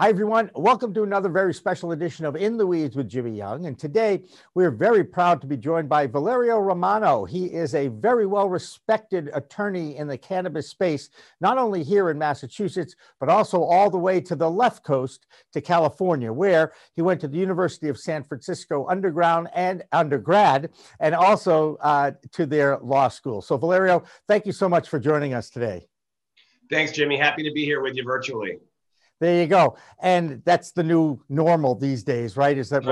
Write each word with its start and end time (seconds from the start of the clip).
Hi, 0.00 0.08
everyone. 0.08 0.50
Welcome 0.54 0.94
to 0.94 1.02
another 1.02 1.28
very 1.28 1.52
special 1.52 1.92
edition 1.92 2.24
of 2.24 2.34
In 2.34 2.56
the 2.56 2.66
Weeds 2.66 2.96
with 2.96 3.06
Jimmy 3.06 3.32
Young. 3.32 3.66
And 3.66 3.78
today 3.78 4.24
we're 4.54 4.70
very 4.70 5.04
proud 5.04 5.42
to 5.42 5.46
be 5.46 5.58
joined 5.58 5.90
by 5.90 6.06
Valerio 6.06 6.56
Romano. 6.56 7.26
He 7.26 7.44
is 7.44 7.74
a 7.74 7.88
very 7.88 8.24
well 8.24 8.48
respected 8.48 9.28
attorney 9.34 9.98
in 9.98 10.08
the 10.08 10.16
cannabis 10.16 10.70
space, 10.70 11.10
not 11.42 11.58
only 11.58 11.82
here 11.82 12.08
in 12.08 12.16
Massachusetts, 12.16 12.96
but 13.18 13.28
also 13.28 13.62
all 13.62 13.90
the 13.90 13.98
way 13.98 14.22
to 14.22 14.34
the 14.34 14.50
left 14.50 14.84
coast 14.84 15.26
to 15.52 15.60
California, 15.60 16.32
where 16.32 16.72
he 16.96 17.02
went 17.02 17.20
to 17.20 17.28
the 17.28 17.36
University 17.36 17.90
of 17.90 17.98
San 17.98 18.24
Francisco 18.24 18.86
underground 18.88 19.48
and 19.54 19.84
undergrad, 19.92 20.70
and 21.00 21.14
also 21.14 21.76
uh, 21.82 22.12
to 22.32 22.46
their 22.46 22.78
law 22.78 23.08
school. 23.08 23.42
So, 23.42 23.58
Valerio, 23.58 24.04
thank 24.26 24.46
you 24.46 24.52
so 24.52 24.66
much 24.66 24.88
for 24.88 24.98
joining 24.98 25.34
us 25.34 25.50
today. 25.50 25.88
Thanks, 26.70 26.92
Jimmy. 26.92 27.18
Happy 27.18 27.42
to 27.42 27.52
be 27.52 27.66
here 27.66 27.82
with 27.82 27.96
you 27.96 28.04
virtually. 28.04 28.60
There 29.20 29.40
you 29.42 29.46
go. 29.46 29.76
And 30.00 30.42
that's 30.44 30.72
the 30.72 30.82
new 30.82 31.22
normal 31.28 31.74
these 31.74 32.02
days, 32.02 32.36
right? 32.36 32.56
Is 32.56 32.70
that 32.70 32.84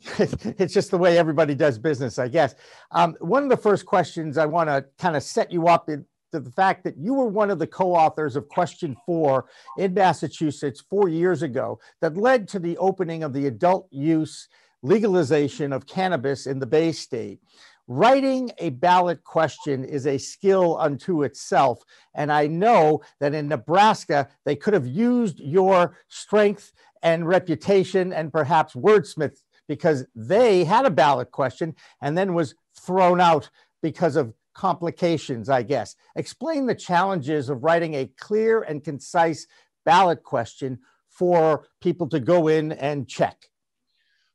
it's 0.18 0.72
just 0.72 0.90
the 0.90 0.98
way 0.98 1.18
everybody 1.18 1.54
does 1.54 1.78
business, 1.78 2.18
I 2.18 2.28
guess. 2.28 2.54
Um, 2.92 3.16
one 3.20 3.42
of 3.42 3.50
the 3.50 3.56
first 3.56 3.84
questions 3.84 4.38
I 4.38 4.46
want 4.46 4.70
to 4.70 4.84
kind 4.98 5.16
of 5.16 5.22
set 5.22 5.52
you 5.52 5.68
up 5.68 5.88
in, 5.88 6.04
to 6.32 6.40
the 6.40 6.50
fact 6.50 6.84
that 6.84 6.96
you 6.96 7.14
were 7.14 7.26
one 7.26 7.50
of 7.50 7.58
the 7.58 7.66
co-authors 7.66 8.36
of 8.36 8.48
question 8.48 8.96
four 9.06 9.46
in 9.78 9.94
massachusetts 9.94 10.82
four 10.90 11.08
years 11.08 11.42
ago 11.42 11.80
that 12.02 12.18
led 12.18 12.46
to 12.48 12.58
the 12.58 12.76
opening 12.76 13.22
of 13.22 13.32
the 13.32 13.46
adult 13.46 13.88
use 13.90 14.46
legalization 14.82 15.72
of 15.72 15.86
cannabis 15.86 16.46
in 16.46 16.58
the 16.58 16.66
bay 16.66 16.92
state 16.92 17.40
writing 17.88 18.52
a 18.58 18.70
ballot 18.70 19.24
question 19.24 19.82
is 19.82 20.06
a 20.06 20.18
skill 20.18 20.76
unto 20.78 21.22
itself. 21.22 21.82
And 22.14 22.30
I 22.30 22.46
know 22.46 23.00
that 23.18 23.34
in 23.34 23.48
Nebraska, 23.48 24.28
they 24.44 24.54
could 24.54 24.74
have 24.74 24.86
used 24.86 25.40
your 25.40 25.96
strength 26.08 26.72
and 27.02 27.26
reputation 27.26 28.12
and 28.12 28.32
perhaps 28.32 28.74
wordsmith 28.74 29.42
because 29.66 30.04
they 30.14 30.64
had 30.64 30.84
a 30.84 30.90
ballot 30.90 31.30
question 31.30 31.74
and 32.00 32.16
then 32.16 32.34
was 32.34 32.54
thrown 32.78 33.20
out 33.20 33.50
because 33.82 34.16
of 34.16 34.34
complications, 34.54 35.48
I 35.48 35.62
guess. 35.62 35.94
Explain 36.16 36.66
the 36.66 36.74
challenges 36.74 37.48
of 37.48 37.62
writing 37.62 37.94
a 37.94 38.10
clear 38.18 38.62
and 38.62 38.84
concise 38.84 39.46
ballot 39.84 40.22
question 40.22 40.78
for 41.08 41.66
people 41.80 42.08
to 42.08 42.20
go 42.20 42.48
in 42.48 42.72
and 42.72 43.08
check. 43.08 43.48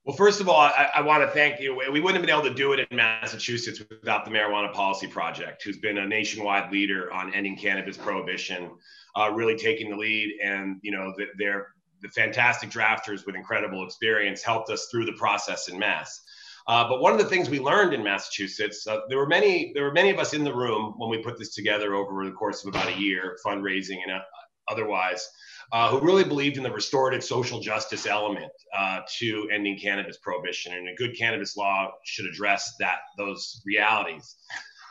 Well, 0.05 0.17
first 0.17 0.41
of 0.41 0.49
all, 0.49 0.59
I, 0.59 0.89
I, 0.95 1.01
want 1.01 1.23
to 1.23 1.29
thank 1.29 1.61
you. 1.61 1.73
We 1.75 2.01
wouldn't 2.01 2.15
have 2.15 2.25
been 2.25 2.29
able 2.29 2.49
to 2.49 2.53
do 2.53 2.73
it 2.73 2.85
in 2.91 2.97
Massachusetts 2.97 3.81
without 3.89 4.25
the 4.25 4.31
Marijuana 4.31 4.73
Policy 4.73 5.07
Project, 5.07 5.63
who's 5.63 5.77
been 5.77 5.97
a 5.97 6.05
nationwide 6.05 6.73
leader 6.73 7.11
on 7.13 7.33
ending 7.33 7.55
cannabis 7.55 7.95
prohibition, 7.95 8.71
uh, 9.15 9.31
really 9.31 9.55
taking 9.55 9.89
the 9.89 9.95
lead. 9.95 10.39
And, 10.43 10.77
you 10.81 10.91
know, 10.91 11.13
the, 11.15 11.27
they're 11.37 11.69
the 12.01 12.09
fantastic 12.09 12.69
drafters 12.69 13.25
with 13.25 13.35
incredible 13.35 13.85
experience 13.85 14.43
helped 14.43 14.69
us 14.69 14.89
through 14.91 15.05
the 15.05 15.13
process 15.13 15.69
in 15.69 15.79
Mass. 15.79 16.21
Uh, 16.67 16.85
but 16.89 16.99
one 16.99 17.13
of 17.13 17.17
the 17.17 17.25
things 17.25 17.49
we 17.49 17.61
learned 17.61 17.93
in 17.93 18.03
Massachusetts, 18.03 18.85
uh, 18.85 18.99
there 19.07 19.17
were 19.17 19.27
many, 19.27 19.71
there 19.73 19.83
were 19.83 19.93
many 19.93 20.09
of 20.09 20.19
us 20.19 20.33
in 20.33 20.43
the 20.43 20.53
room 20.53 20.95
when 20.97 21.09
we 21.09 21.17
put 21.19 21.39
this 21.39 21.55
together 21.55 21.95
over 21.95 22.25
the 22.25 22.31
course 22.31 22.65
of 22.65 22.75
about 22.75 22.89
a 22.89 22.99
year, 22.99 23.37
fundraising 23.45 23.99
and 24.05 24.11
uh, 24.11 24.19
otherwise 24.67 25.29
uh, 25.71 25.89
who 25.89 25.99
really 25.99 26.23
believed 26.23 26.57
in 26.57 26.63
the 26.63 26.71
restorative 26.71 27.23
social 27.23 27.59
justice 27.59 28.05
element 28.05 28.51
uh, 28.77 28.99
to 29.19 29.47
ending 29.53 29.77
cannabis 29.79 30.17
prohibition, 30.17 30.73
and 30.73 30.87
a 30.89 30.95
good 30.95 31.17
cannabis 31.17 31.55
law 31.57 31.89
should 32.03 32.25
address 32.25 32.73
that 32.79 32.97
those 33.17 33.61
realities. 33.65 34.35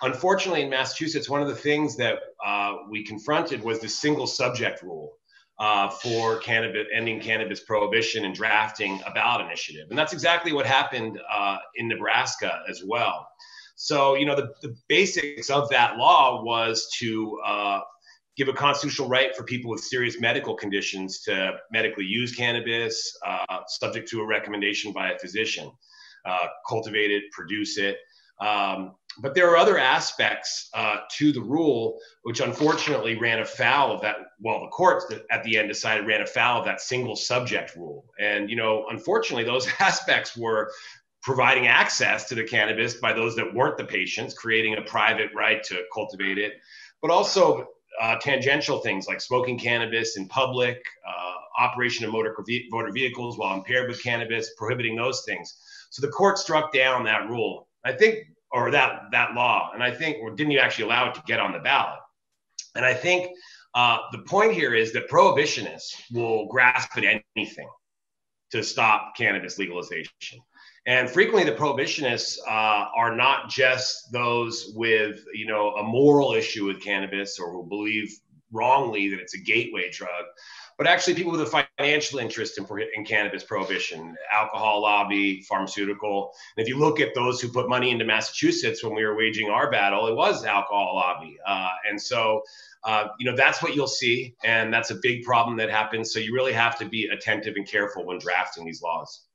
Unfortunately, 0.03 0.63
in 0.63 0.71
Massachusetts, 0.71 1.29
one 1.29 1.43
of 1.43 1.49
the 1.49 1.55
things 1.55 1.97
that 1.97 2.19
uh, 2.45 2.75
we 2.91 3.05
confronted 3.05 3.63
was 3.63 3.79
the 3.79 3.89
single 3.89 4.27
subject 4.27 4.83
rule 4.83 5.13
uh, 5.61 5.89
for 5.89 6.39
cannabis, 6.39 6.87
ending 6.93 7.21
cannabis 7.21 7.61
prohibition 7.61 8.25
and 8.25 8.35
drafting 8.35 9.01
a 9.07 9.13
ballot 9.13 9.47
initiative, 9.47 9.87
and 9.91 9.99
that's 9.99 10.13
exactly 10.13 10.53
what 10.53 10.67
happened 10.67 11.21
uh, 11.33 11.59
in 11.77 11.87
Nebraska 11.87 12.63
as 12.69 12.83
well. 12.85 13.29
So, 13.77 14.15
you 14.15 14.27
know, 14.27 14.37
the, 14.37 14.53
the 14.61 14.77
basics 14.89 15.51
of 15.51 15.69
that 15.71 15.97
law 15.97 16.43
was 16.45 16.89
to 16.99 17.41
uh, 17.45 17.81
give 18.37 18.49
a 18.49 18.53
constitutional 18.53 19.09
right 19.09 19.37
for 19.37 19.45
people 19.45 19.71
with 19.71 19.83
serious 19.83 20.21
medical 20.21 20.55
conditions 20.55 21.21
to 21.23 21.53
medically 21.71 22.05
use 22.05 22.35
cannabis, 22.35 23.17
uh, 23.27 23.59
subject 23.67 24.09
to 24.09 24.21
a 24.21 24.27
recommendation 24.27 24.93
by 24.93 25.13
a 25.13 25.19
physician, 25.19 25.71
uh, 26.25 26.47
cultivate 26.67 27.11
it, 27.11 27.25
produce 27.33 27.79
it. 27.79 27.99
Um, 28.41 28.95
but 29.19 29.35
there 29.35 29.51
are 29.51 29.57
other 29.57 29.79
aspects 29.79 30.71
uh, 30.75 30.99
to 31.19 31.33
the 31.33 31.41
rule 31.41 31.99
which 32.23 32.41
unfortunately 32.41 33.17
ran 33.19 33.41
afoul 33.41 33.93
of 33.93 34.01
that. 34.01 34.17
Well, 34.41 34.61
the 34.63 34.69
courts 34.69 35.07
at 35.31 35.45
the 35.45 35.59
end 35.59 35.69
decided 35.69 36.07
ran 36.07 36.23
afoul 36.23 36.61
of 36.61 36.65
that 36.65 36.81
single 36.81 37.15
subject 37.15 37.77
rule. 37.77 38.07
And, 38.19 38.49
you 38.49 38.57
know, 38.57 38.87
unfortunately, 38.91 39.45
those 39.45 39.69
aspects 39.79 40.37
were 40.37 40.73
providing 41.23 41.69
access 41.69 42.29
to 42.31 42.35
the 42.35 42.43
cannabis 42.43 42.95
by 42.95 43.13
those 43.13 43.37
that 43.37 43.55
weren't 43.55 43.77
the 43.77 43.85
patients, 43.85 44.35
creating 44.35 44.77
a 44.77 44.83
private 44.83 45.31
right 45.37 45.63
to 45.65 45.83
cultivate 45.95 46.39
it, 46.39 46.55
but 47.01 47.11
also 47.11 47.69
uh, 48.03 48.17
tangential 48.17 48.81
things 48.81 49.07
like 49.07 49.21
smoking 49.21 49.57
cannabis 49.57 50.17
in 50.17 50.27
public, 50.27 50.83
uh, 51.07 51.63
operation 51.63 52.05
of 52.05 52.11
motor, 52.11 52.35
motor 52.71 52.91
vehicles 52.93 53.39
while 53.39 53.55
impaired 53.55 53.89
with 53.89 54.03
cannabis, 54.03 54.51
prohibiting 54.57 54.97
those 54.97 55.23
things. 55.25 55.57
So 55.91 56.05
the 56.05 56.11
court 56.13 56.37
struck 56.37 56.73
down 56.73 57.05
that 57.05 57.29
rule. 57.29 57.69
I 57.85 57.93
think, 57.93 58.27
or 58.51 58.73
that 58.73 59.05
that 59.13 59.35
law, 59.35 59.71
and 59.73 59.83
I 59.83 59.93
think, 59.93 60.19
or 60.21 60.31
didn't 60.31 60.51
you 60.51 60.59
actually 60.59 60.87
allow 60.87 61.09
it 61.11 61.15
to 61.15 61.23
get 61.27 61.39
on 61.39 61.53
the 61.53 61.61
ballot? 61.61 62.01
And 62.75 62.85
I 62.85 62.93
think 62.93 63.31
uh, 63.75 63.99
the 64.11 64.19
point 64.19 64.53
here 64.53 64.75
is 64.75 64.93
that 64.95 65.09
prohibitionists 65.09 66.03
will 66.13 66.47
grasp 66.49 66.97
at 66.99 67.23
anything 67.37 67.69
to 68.51 68.65
stop 68.65 69.17
cannabis 69.17 69.59
legalization. 69.59 70.41
And 70.85 71.09
frequently, 71.09 71.49
the 71.49 71.57
prohibitionists 71.57 72.39
uh, 72.47 72.87
are 72.97 73.15
not 73.15 73.49
just 73.49 74.11
those 74.11 74.73
with, 74.75 75.25
you 75.33 75.47
know, 75.47 75.71
a 75.77 75.83
moral 75.83 76.33
issue 76.33 76.67
with 76.67 76.83
cannabis 76.83 77.39
or 77.39 77.53
who 77.53 77.65
believe 77.69 78.13
wrongly 78.53 79.09
that 79.09 79.21
it's 79.21 79.35
a 79.35 79.39
gateway 79.39 79.91
drug, 79.91 80.25
but 80.77 80.87
actually 80.87 81.15
people 81.15 81.33
with 81.33 81.41
a 81.41 81.65
financial 81.79 82.19
interest 82.19 82.59
in, 82.59 82.67
in 82.95 83.05
cannabis 83.05 83.45
prohibition, 83.45 84.15
alcohol 84.33 84.83
lobby, 84.83 85.43
pharmaceutical. 85.43 86.33
And 86.57 86.63
if 86.63 86.69
you 86.69 86.79
look 86.79 87.01
at 87.01 87.15
those 87.15 87.41
who 87.41 87.49
put 87.49 87.69
money 87.69 87.91
into 87.91 88.05
Massachusetts 88.05 88.83
when 88.83 88.95
we 88.95 89.05
were 89.05 89.17
waging 89.17 89.51
our 89.51 89.71
battle, 89.71 90.07
it 90.09 90.15
was 90.15 90.45
alcohol 90.45 90.97
lobby. 90.97 91.37
Uh, 91.47 91.71
and 91.89 92.01
so, 92.01 92.43
uh, 92.85 93.09
you 93.19 93.31
know, 93.31 93.37
that's 93.37 93.63
what 93.63 93.75
you'll 93.75 93.87
see. 93.87 94.35
And 94.45 94.73
that's 94.75 94.91
a 94.91 94.97
big 95.01 95.23
problem 95.23 95.57
that 95.59 95.71
happens. 95.71 96.13
So 96.13 96.19
you 96.19 96.35
really 96.35 96.53
have 96.53 96.79
to 96.81 96.85
be 96.85 97.07
attentive 97.07 97.55
and 97.57 97.67
careful 97.67 98.05
when 98.05 98.19
drafting 98.19 98.65
these 98.65 98.83
laws. 98.83 99.29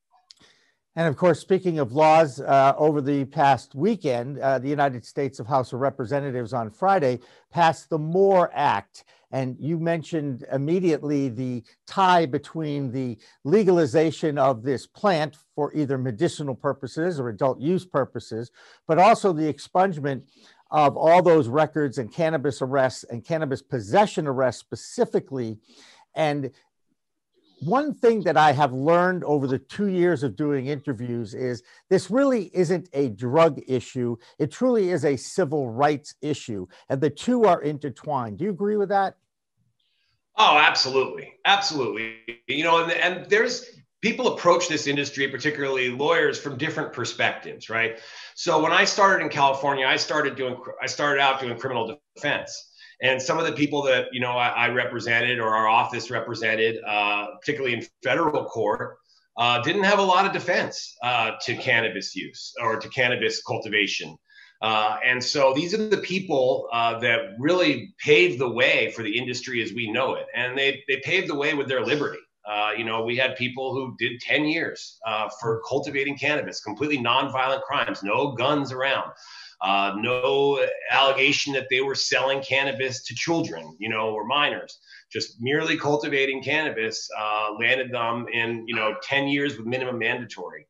And 0.98 1.08
of 1.08 1.16
course, 1.16 1.40
speaking 1.40 1.78
of 1.78 1.92
laws, 1.92 2.42
uh, 2.42 2.74
over 2.76 3.02
the 3.02 3.26
past 3.26 3.76
weekend, 3.76 4.40
uh, 4.40 4.58
the 4.58 4.68
United 4.68 5.06
States 5.06 5.40
of 5.40 5.46
House 5.46 5.72
of 5.72 5.80
Representatives 5.80 6.54
on 6.54 6.72
Friday 6.72 7.20
passed 7.52 7.92
the 7.92 8.00
MORE 8.00 8.50
Act. 8.52 9.04
And 9.30 9.56
you 9.60 9.78
mentioned 9.78 10.48
immediately 10.52 11.30
the 11.30 11.62
tie 11.86 12.26
between 12.26 12.92
the 12.92 13.20
legalization 13.44 14.40
of 14.40 14.64
this 14.64 14.88
plant 14.88 15.38
for 15.54 15.72
either 15.76 16.00
medicinal 16.00 16.56
purposes 16.56 17.20
or 17.20 17.30
adult 17.30 17.60
use 17.62 17.86
purposes, 17.86 18.50
but 18.88 18.98
also 18.98 19.32
the 19.32 19.54
expungement 19.54 20.24
of 20.72 20.98
all 20.98 21.22
those 21.22 21.48
records 21.48 22.00
and 22.00 22.12
cannabis 22.12 22.60
arrests 22.60 23.04
and 23.04 23.24
cannabis 23.24 23.62
possession 23.62 24.26
arrests 24.26 24.62
specifically. 24.62 25.60
And 26.16 26.50
one 27.60 27.94
thing 27.94 28.22
that 28.22 28.38
I 28.38 28.52
have 28.52 28.74
learned 28.74 29.24
over 29.24 29.48
the 29.48 29.60
two 29.60 29.88
years 29.88 30.24
of 30.24 30.36
doing 30.36 30.68
interviews 30.68 31.34
is 31.34 31.64
this 31.90 32.12
really 32.12 32.52
isn't 32.54 32.90
a 32.94 33.10
drug 33.10 33.60
issue. 33.68 34.18
It 34.38 34.52
truly 34.52 34.90
is 34.90 35.06
a 35.06 35.16
civil 35.16 35.70
rights 35.70 36.16
issue, 36.22 36.68
and 36.90 37.02
the 37.02 37.10
two 37.10 37.46
are 37.46 37.62
intertwined. 37.62 38.38
Do 38.38 38.46
you 38.46 38.52
agree 38.52 38.78
with 38.78 38.90
that? 38.90 39.16
Oh, 40.38 40.58
absolutely. 40.58 41.34
Absolutely. 41.46 42.18
You 42.48 42.64
know, 42.64 42.84
and, 42.84 42.92
and 42.92 43.30
there's 43.30 43.66
people 44.02 44.36
approach 44.36 44.68
this 44.68 44.86
industry, 44.86 45.28
particularly 45.28 45.90
lawyers, 45.90 46.40
from 46.40 46.58
different 46.58 46.94
perspectives, 46.94 47.70
right? 47.70 48.00
So 48.36 48.62
when 48.62 48.72
I 48.72 48.86
started 48.86 49.24
in 49.24 49.30
California, 49.30 49.88
I 49.88 49.96
started 49.96 50.36
doing, 50.36 50.56
I 50.80 50.86
started 50.86 51.22
out 51.22 51.40
doing 51.40 51.58
criminal 51.58 51.98
defense. 52.16 52.67
And 53.02 53.22
some 53.22 53.38
of 53.38 53.46
the 53.46 53.52
people 53.52 53.84
that 53.84 54.08
you 54.12 54.20
know 54.20 54.32
I, 54.32 54.50
I 54.50 54.70
represented 54.70 55.40
or 55.40 55.56
our 55.56 55.68
office 55.68 56.10
represented, 56.10 56.78
uh, 56.86 57.28
particularly 57.40 57.76
in 57.76 57.86
federal 58.04 58.46
court, 58.46 58.98
uh, 59.38 59.62
didn't 59.62 59.84
have 59.84 60.00
a 60.00 60.04
lot 60.04 60.26
of 60.26 60.34
defense 60.34 60.96
uh, 61.04 61.32
to 61.42 61.56
cannabis 61.56 62.16
use 62.16 62.54
or 62.62 62.80
to 62.80 62.90
cannabis 62.90 63.42
cultivation. 63.44 64.18
Uh, 64.64 64.98
and 65.06 65.24
so 65.24 65.54
these 65.54 65.76
are 65.76 65.90
the 65.90 65.98
people 65.98 66.68
uh, 66.74 66.98
that 66.98 67.36
really 67.38 67.94
paved 68.04 68.40
the 68.40 68.50
way 68.50 68.92
for 68.96 69.04
the 69.04 69.16
industry 69.16 69.62
as 69.62 69.72
we 69.74 69.92
know 69.92 70.16
it. 70.16 70.26
And 70.34 70.58
they, 70.58 70.84
they 70.88 71.00
paved 71.04 71.28
the 71.28 71.36
way 71.36 71.54
with 71.54 71.68
their 71.68 71.86
liberty. 71.86 72.18
Uh, 72.50 72.72
you 72.76 72.84
know, 72.84 73.04
we 73.04 73.16
had 73.16 73.36
people 73.36 73.74
who 73.74 73.96
did 74.00 74.20
10 74.22 74.46
years 74.46 74.98
for 75.40 75.62
cultivating 75.68 76.18
cannabis, 76.18 76.62
completely 76.62 76.98
nonviolent 76.98 77.62
crimes, 77.62 78.02
no 78.02 78.32
guns 78.32 78.72
around. 78.72 79.12
Uh, 79.62 79.96
no 79.98 80.64
allegation 80.92 81.54
that 81.54 81.68
they 81.70 81.82
were 81.82 81.96
selling 81.96 82.42
cannabis 82.42 83.04
to 83.06 83.16
children, 83.16 83.76
you 83.80 83.90
know, 83.90 84.12
or 84.12 84.26
minors. 84.26 84.80
Just 85.12 85.38
merely 85.40 85.78
cultivating 85.78 86.44
cannabis 86.44 87.10
uh, 87.18 87.54
landed 87.60 87.92
them 87.92 88.28
in, 88.32 88.66
you 88.68 88.76
know, 88.76 88.96
10 89.02 89.28
years 89.28 89.58
with 89.58 89.66
minimum 89.66 89.98
mandatory. 89.98 90.68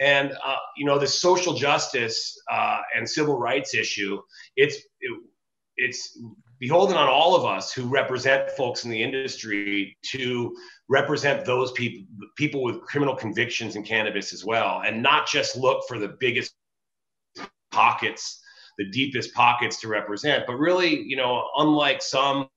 And 0.00 0.32
uh, 0.44 0.56
you 0.76 0.86
know, 0.86 0.98
the 0.98 1.06
social 1.06 1.54
justice 1.54 2.36
uh, 2.50 2.80
and 2.96 3.08
civil 3.08 3.38
rights 3.38 3.74
issue, 3.74 4.20
it's 4.56 4.76
it, 5.00 5.20
it's 5.76 6.18
beholden 6.58 6.96
on 6.96 7.08
all 7.08 7.34
of 7.34 7.44
us 7.44 7.72
who 7.72 7.84
represent 7.88 8.50
folks 8.52 8.84
in 8.84 8.90
the 8.90 9.02
industry 9.02 9.96
to 10.12 10.54
represent 10.88 11.44
those 11.44 11.72
people 11.72 12.06
people 12.36 12.62
with 12.62 12.80
criminal 12.82 13.16
convictions 13.16 13.74
in 13.76 13.82
cannabis 13.82 14.32
as 14.32 14.44
well 14.44 14.82
and 14.86 15.02
not 15.02 15.26
just 15.26 15.56
look 15.56 15.82
for 15.88 15.98
the 15.98 16.14
biggest 16.20 16.54
pockets 17.72 18.40
the 18.78 18.88
deepest 18.90 19.34
pockets 19.34 19.80
to 19.80 19.88
represent 19.88 20.44
but 20.46 20.54
really 20.54 21.02
you 21.02 21.16
know 21.16 21.48
unlike 21.58 22.00
some 22.00 22.48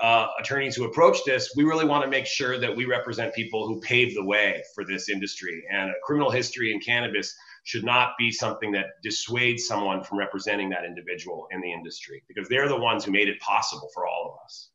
uh, 0.00 0.26
attorneys 0.38 0.76
who 0.76 0.84
approach 0.84 1.18
this, 1.24 1.54
we 1.56 1.64
really 1.64 1.84
want 1.84 2.04
to 2.04 2.10
make 2.10 2.26
sure 2.26 2.58
that 2.58 2.74
we 2.74 2.84
represent 2.84 3.34
people 3.34 3.66
who 3.66 3.80
pave 3.80 4.14
the 4.14 4.24
way 4.24 4.62
for 4.74 4.84
this 4.84 5.08
industry. 5.08 5.64
And 5.72 5.90
a 5.90 5.94
criminal 6.04 6.30
history 6.30 6.72
in 6.72 6.80
cannabis 6.80 7.34
should 7.64 7.84
not 7.84 8.12
be 8.18 8.30
something 8.30 8.72
that 8.72 8.86
dissuades 9.02 9.66
someone 9.66 10.02
from 10.02 10.18
representing 10.18 10.68
that 10.70 10.84
individual 10.84 11.46
in 11.50 11.60
the 11.60 11.72
industry 11.72 12.22
because 12.28 12.48
they're 12.48 12.68
the 12.68 12.78
ones 12.78 13.04
who 13.04 13.12
made 13.12 13.28
it 13.28 13.40
possible 13.40 13.88
for 13.94 14.06
all 14.06 14.32
of 14.32 14.44
us. 14.44 14.70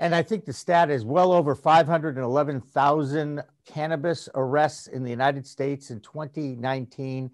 And 0.00 0.14
I 0.14 0.22
think 0.22 0.44
the 0.44 0.52
stat 0.52 0.90
is 0.90 1.04
well 1.04 1.32
over 1.32 1.56
511,000 1.56 3.42
cannabis 3.66 4.28
arrests 4.34 4.86
in 4.86 5.02
the 5.02 5.10
United 5.10 5.46
States 5.46 5.90
in 5.90 6.00
2019 6.00 7.30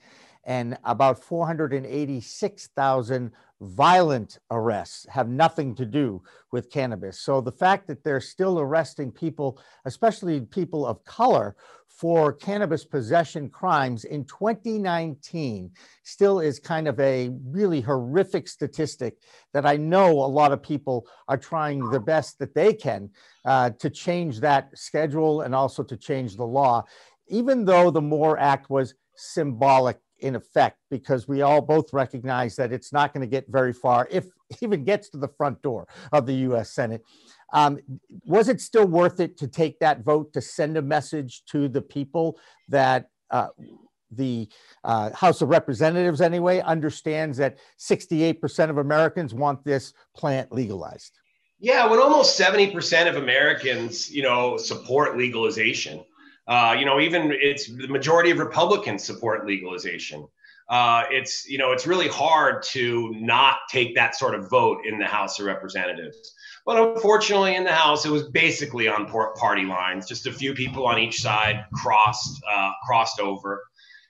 and 0.46 0.78
about 0.84 1.22
486,000 1.22 3.30
violent 3.60 4.38
arrests 4.50 5.06
have 5.08 5.28
nothing 5.28 5.74
to 5.74 5.86
do 5.86 6.22
with 6.52 6.70
cannabis. 6.70 7.20
So 7.20 7.40
the 7.40 7.52
fact 7.52 7.86
that 7.86 8.04
they're 8.04 8.20
still 8.20 8.60
arresting 8.60 9.10
people, 9.10 9.58
especially 9.84 10.40
people 10.40 10.86
of 10.86 11.04
color, 11.04 11.56
for 11.88 12.32
cannabis 12.32 12.84
possession 12.84 13.48
crimes 13.48 14.04
in 14.04 14.24
2019 14.24 15.70
still 16.02 16.40
is 16.40 16.58
kind 16.58 16.88
of 16.88 16.98
a 16.98 17.30
really 17.46 17.80
horrific 17.80 18.48
statistic 18.48 19.18
that 19.52 19.64
I 19.64 19.76
know 19.76 20.10
a 20.10 20.26
lot 20.26 20.50
of 20.50 20.60
people 20.60 21.06
are 21.28 21.38
trying 21.38 21.88
the 21.90 22.00
best 22.00 22.40
that 22.40 22.52
they 22.52 22.72
can 22.72 23.10
uh, 23.44 23.70
to 23.78 23.90
change 23.90 24.40
that 24.40 24.76
schedule 24.76 25.42
and 25.42 25.54
also 25.54 25.84
to 25.84 25.96
change 25.96 26.36
the 26.36 26.44
law, 26.44 26.84
even 27.28 27.64
though 27.64 27.92
the 27.92 28.02
MORE 28.02 28.38
Act 28.38 28.70
was 28.70 28.94
symbolic 29.14 29.98
in 30.24 30.34
effect 30.34 30.78
because 30.90 31.28
we 31.28 31.42
all 31.42 31.60
both 31.60 31.92
recognize 31.92 32.56
that 32.56 32.72
it's 32.72 32.92
not 32.92 33.12
going 33.12 33.20
to 33.20 33.30
get 33.30 33.44
very 33.48 33.74
far 33.74 34.08
if 34.10 34.24
even 34.62 34.82
gets 34.82 35.10
to 35.10 35.18
the 35.18 35.28
front 35.28 35.60
door 35.62 35.86
of 36.12 36.26
the 36.26 36.34
US 36.48 36.70
Senate. 36.70 37.02
Um, 37.52 37.78
was 38.24 38.48
it 38.48 38.60
still 38.60 38.86
worth 38.86 39.20
it 39.20 39.36
to 39.38 39.46
take 39.46 39.78
that 39.80 40.00
vote 40.00 40.32
to 40.32 40.40
send 40.40 40.76
a 40.76 40.82
message 40.82 41.44
to 41.50 41.68
the 41.68 41.82
people 41.82 42.38
that 42.68 43.10
uh, 43.30 43.48
the 44.10 44.48
uh, 44.82 45.10
House 45.12 45.42
of 45.42 45.48
Representatives, 45.48 46.20
anyway, 46.20 46.60
understands 46.60 47.36
that 47.38 47.58
68% 47.78 48.70
of 48.70 48.78
Americans 48.78 49.34
want 49.34 49.64
this 49.64 49.92
plant 50.16 50.52
legalized? 50.52 51.18
Yeah, 51.58 51.88
when 51.88 52.00
almost 52.00 52.38
70% 52.38 53.08
of 53.08 53.16
Americans, 53.16 54.10
you 54.10 54.22
know, 54.22 54.56
support 54.56 55.16
legalization, 55.16 56.04
uh, 56.46 56.76
you 56.78 56.84
know, 56.84 57.00
even 57.00 57.32
it's 57.32 57.66
the 57.66 57.88
majority 57.88 58.30
of 58.30 58.38
Republicans 58.38 59.02
support 59.02 59.46
legalization. 59.46 60.26
Uh, 60.68 61.04
it's 61.10 61.46
you 61.46 61.58
know 61.58 61.72
it's 61.72 61.86
really 61.86 62.08
hard 62.08 62.62
to 62.62 63.14
not 63.18 63.58
take 63.70 63.94
that 63.94 64.14
sort 64.14 64.34
of 64.34 64.48
vote 64.48 64.78
in 64.86 64.98
the 64.98 65.06
House 65.06 65.38
of 65.38 65.46
Representatives. 65.46 66.34
But 66.66 66.78
unfortunately, 66.78 67.54
in 67.54 67.64
the 67.64 67.72
House, 67.72 68.06
it 68.06 68.10
was 68.10 68.24
basically 68.30 68.88
on 68.88 69.06
party 69.06 69.64
lines. 69.64 70.06
Just 70.06 70.26
a 70.26 70.32
few 70.32 70.54
people 70.54 70.86
on 70.86 70.98
each 70.98 71.16
side 71.16 71.64
crossed 71.72 72.42
uh, 72.50 72.72
crossed 72.86 73.20
over. 73.20 73.62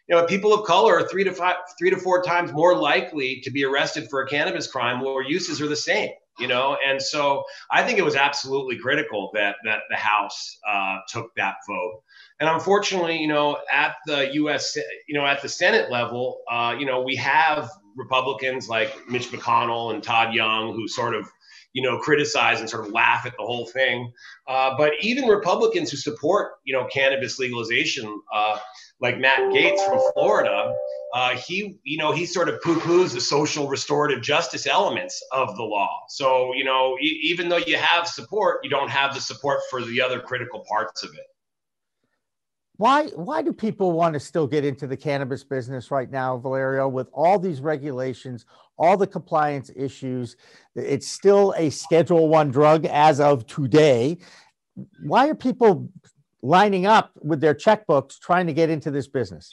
You 0.09 0.17
know, 0.17 0.27
people 0.27 0.53
of 0.53 0.67
color 0.67 0.99
are 0.99 1.09
three 1.09 1.25
to 1.25 1.33
five, 1.33 1.57
three 1.79 1.91
to 1.91 1.97
four 1.97 2.23
times 2.23 2.53
more 2.53 2.77
likely 2.77 3.41
to 3.43 3.51
be 3.51 3.65
arrested 3.65 4.09
for 4.09 4.23
a 4.23 4.29
cannabis 4.29 4.67
crime 4.67 5.01
where 5.01 5.23
uses 5.23 5.61
are 5.61 5.69
the 5.69 5.77
same 5.77 6.11
you 6.39 6.49
know 6.49 6.77
and 6.87 7.01
so 7.01 7.45
i 7.71 7.83
think 7.83 7.99
it 7.99 8.05
was 8.05 8.17
absolutely 8.17 8.77
critical 8.79 9.31
that 9.35 9.57
that 9.65 9.81
the 9.91 9.97
house 9.97 10.59
uh, 10.69 10.99
took 11.09 11.35
that 11.37 11.55
vote 11.69 12.03
and 12.45 12.55
unfortunately 12.55 13.17
you 13.17 13.27
know 13.27 13.57
at 13.73 13.97
the 14.07 14.31
us 14.33 14.77
you 15.09 15.15
know 15.17 15.25
at 15.25 15.41
the 15.41 15.49
senate 15.49 15.91
level 15.91 16.43
uh, 16.51 16.75
you 16.79 16.85
know 16.85 17.01
we 17.01 17.17
have 17.17 17.71
republicans 17.97 18.69
like 18.69 18.95
mitch 19.09 19.31
mcconnell 19.31 19.95
and 19.95 20.03
todd 20.03 20.35
young 20.35 20.75
who 20.75 20.87
sort 20.87 21.15
of 21.15 21.27
you 21.73 21.83
know 21.83 21.99
criticize 21.99 22.61
and 22.61 22.69
sort 22.69 22.87
of 22.87 22.93
laugh 22.93 23.25
at 23.25 23.33
the 23.39 23.43
whole 23.43 23.67
thing 23.67 24.13
uh, 24.47 24.75
but 24.77 24.93
even 25.01 25.27
republicans 25.27 25.91
who 25.91 25.97
support 25.97 26.53
you 26.65 26.75
know 26.75 26.87
cannabis 26.93 27.39
legalization 27.39 28.21
uh, 28.35 28.59
like 29.01 29.19
matt 29.19 29.39
Gaetz 29.53 29.81
from 29.87 30.01
florida 30.13 30.75
uh, 31.15 31.37
he, 31.37 31.79
you 31.85 31.97
know, 31.97 32.11
he 32.11 32.27
sort 32.27 32.49
of 32.49 32.61
poo-poos 32.61 33.15
the 33.15 33.21
social 33.21 33.69
restorative 33.69 34.21
justice 34.21 34.67
elements 34.67 35.23
of 35.31 35.55
the 35.55 35.63
law. 35.63 35.89
So, 36.09 36.53
you 36.55 36.65
know, 36.65 36.97
e- 37.01 37.21
even 37.23 37.49
though 37.49 37.59
you 37.69 37.77
have 37.77 38.09
support, 38.09 38.59
you 38.65 38.71
don't 38.71 38.91
have 38.91 39.15
the 39.15 39.21
support 39.21 39.61
for 39.71 39.81
the 39.81 40.01
other 40.01 40.19
critical 40.19 40.65
parts 40.69 41.05
of 41.05 41.11
it. 41.15 41.25
Why, 42.77 43.07
why 43.15 43.43
do 43.43 43.53
people 43.53 43.93
want 43.93 44.15
to 44.15 44.21
still 44.21 44.49
get 44.49 44.65
into 44.65 44.89
the 44.89 44.97
cannabis 44.97 45.45
business 45.45 45.93
right 45.93 46.11
now, 46.11 46.37
Valerio, 46.39 46.89
with 46.89 47.09
all 47.13 47.39
these 47.39 47.61
regulations, 47.61 48.47
all 48.77 48.97
the 48.97 49.07
compliance 49.07 49.71
issues? 49.77 50.37
It's 50.75 51.07
still 51.07 51.55
a 51.57 51.71
Schedule 51.71 52.29
One 52.29 52.51
drug 52.51 52.85
as 52.87 53.21
of 53.21 53.47
today. 53.47 54.19
Why 55.05 55.29
are 55.29 55.37
people 55.37 55.89
lining 56.43 56.85
up 56.85 57.13
with 57.23 57.41
their 57.41 57.55
checkbooks 57.55 58.19
trying 58.19 58.49
to 58.49 58.53
get 58.53 58.71
into 58.71 58.91
this 58.91 59.07
business? 59.07 59.53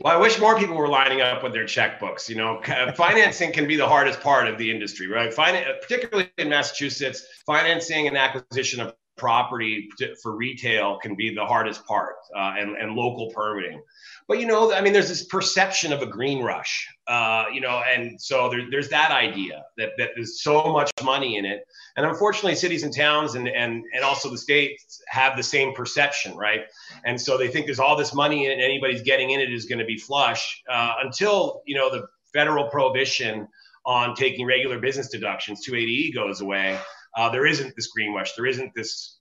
Well, 0.00 0.16
I 0.16 0.20
wish 0.20 0.38
more 0.38 0.56
people 0.56 0.76
were 0.76 0.88
lining 0.88 1.20
up 1.20 1.42
with 1.42 1.52
their 1.52 1.64
checkbooks. 1.64 2.28
You 2.28 2.36
know, 2.36 2.62
financing 2.96 3.52
can 3.52 3.66
be 3.66 3.76
the 3.76 3.86
hardest 3.86 4.20
part 4.20 4.46
of 4.46 4.56
the 4.56 4.70
industry, 4.70 5.06
right? 5.06 5.34
Finance, 5.34 5.66
particularly 5.82 6.30
in 6.38 6.48
Massachusetts, 6.48 7.26
financing 7.44 8.06
and 8.06 8.16
acquisition 8.16 8.80
of 8.80 8.94
property 9.18 9.90
for 10.22 10.34
retail 10.34 10.98
can 10.98 11.14
be 11.14 11.34
the 11.34 11.44
hardest 11.44 11.84
part, 11.86 12.14
uh, 12.34 12.54
and, 12.58 12.76
and 12.76 12.94
local 12.94 13.30
permitting. 13.30 13.82
But 14.28 14.40
you 14.40 14.46
know, 14.46 14.72
I 14.72 14.80
mean, 14.80 14.92
there's 14.92 15.08
this 15.08 15.24
perception 15.24 15.92
of 15.92 16.00
a 16.02 16.06
green 16.06 16.42
rush, 16.42 16.88
uh, 17.06 17.46
you 17.52 17.60
know, 17.60 17.82
and 17.82 18.20
so 18.20 18.48
there, 18.48 18.62
there's 18.70 18.88
that 18.90 19.10
idea 19.10 19.64
that, 19.76 19.90
that 19.98 20.10
there's 20.14 20.42
so 20.42 20.72
much 20.72 20.90
money 21.02 21.36
in 21.36 21.44
it, 21.44 21.64
and 21.96 22.06
unfortunately, 22.06 22.54
cities 22.54 22.82
and 22.82 22.94
towns 22.94 23.34
and 23.34 23.48
and 23.48 23.84
and 23.94 24.04
also 24.04 24.30
the 24.30 24.38
states 24.38 25.02
have 25.08 25.36
the 25.36 25.42
same 25.42 25.74
perception, 25.74 26.36
right? 26.36 26.62
And 27.04 27.20
so 27.20 27.36
they 27.36 27.48
think 27.48 27.66
there's 27.66 27.80
all 27.80 27.96
this 27.96 28.14
money 28.14 28.46
in 28.46 28.52
it, 28.52 28.54
and 28.54 28.62
anybody's 28.62 29.02
getting 29.02 29.30
in 29.30 29.40
it 29.40 29.52
is 29.52 29.66
going 29.66 29.80
to 29.80 29.84
be 29.84 29.98
flush 29.98 30.62
uh, 30.70 30.94
until 31.02 31.62
you 31.66 31.74
know 31.74 31.90
the 31.90 32.06
federal 32.32 32.68
prohibition 32.68 33.48
on 33.86 34.14
taking 34.14 34.44
regular 34.44 34.78
business 34.78 35.08
deductions, 35.08 35.66
280E 35.66 36.14
goes 36.14 36.42
away 36.42 36.78
uh, 37.16 37.28
there 37.30 37.46
isn't 37.46 37.74
this 37.76 37.88
green 37.88 38.14
rush. 38.14 38.34
There 38.34 38.46
isn't 38.46 38.72
this 38.74 39.18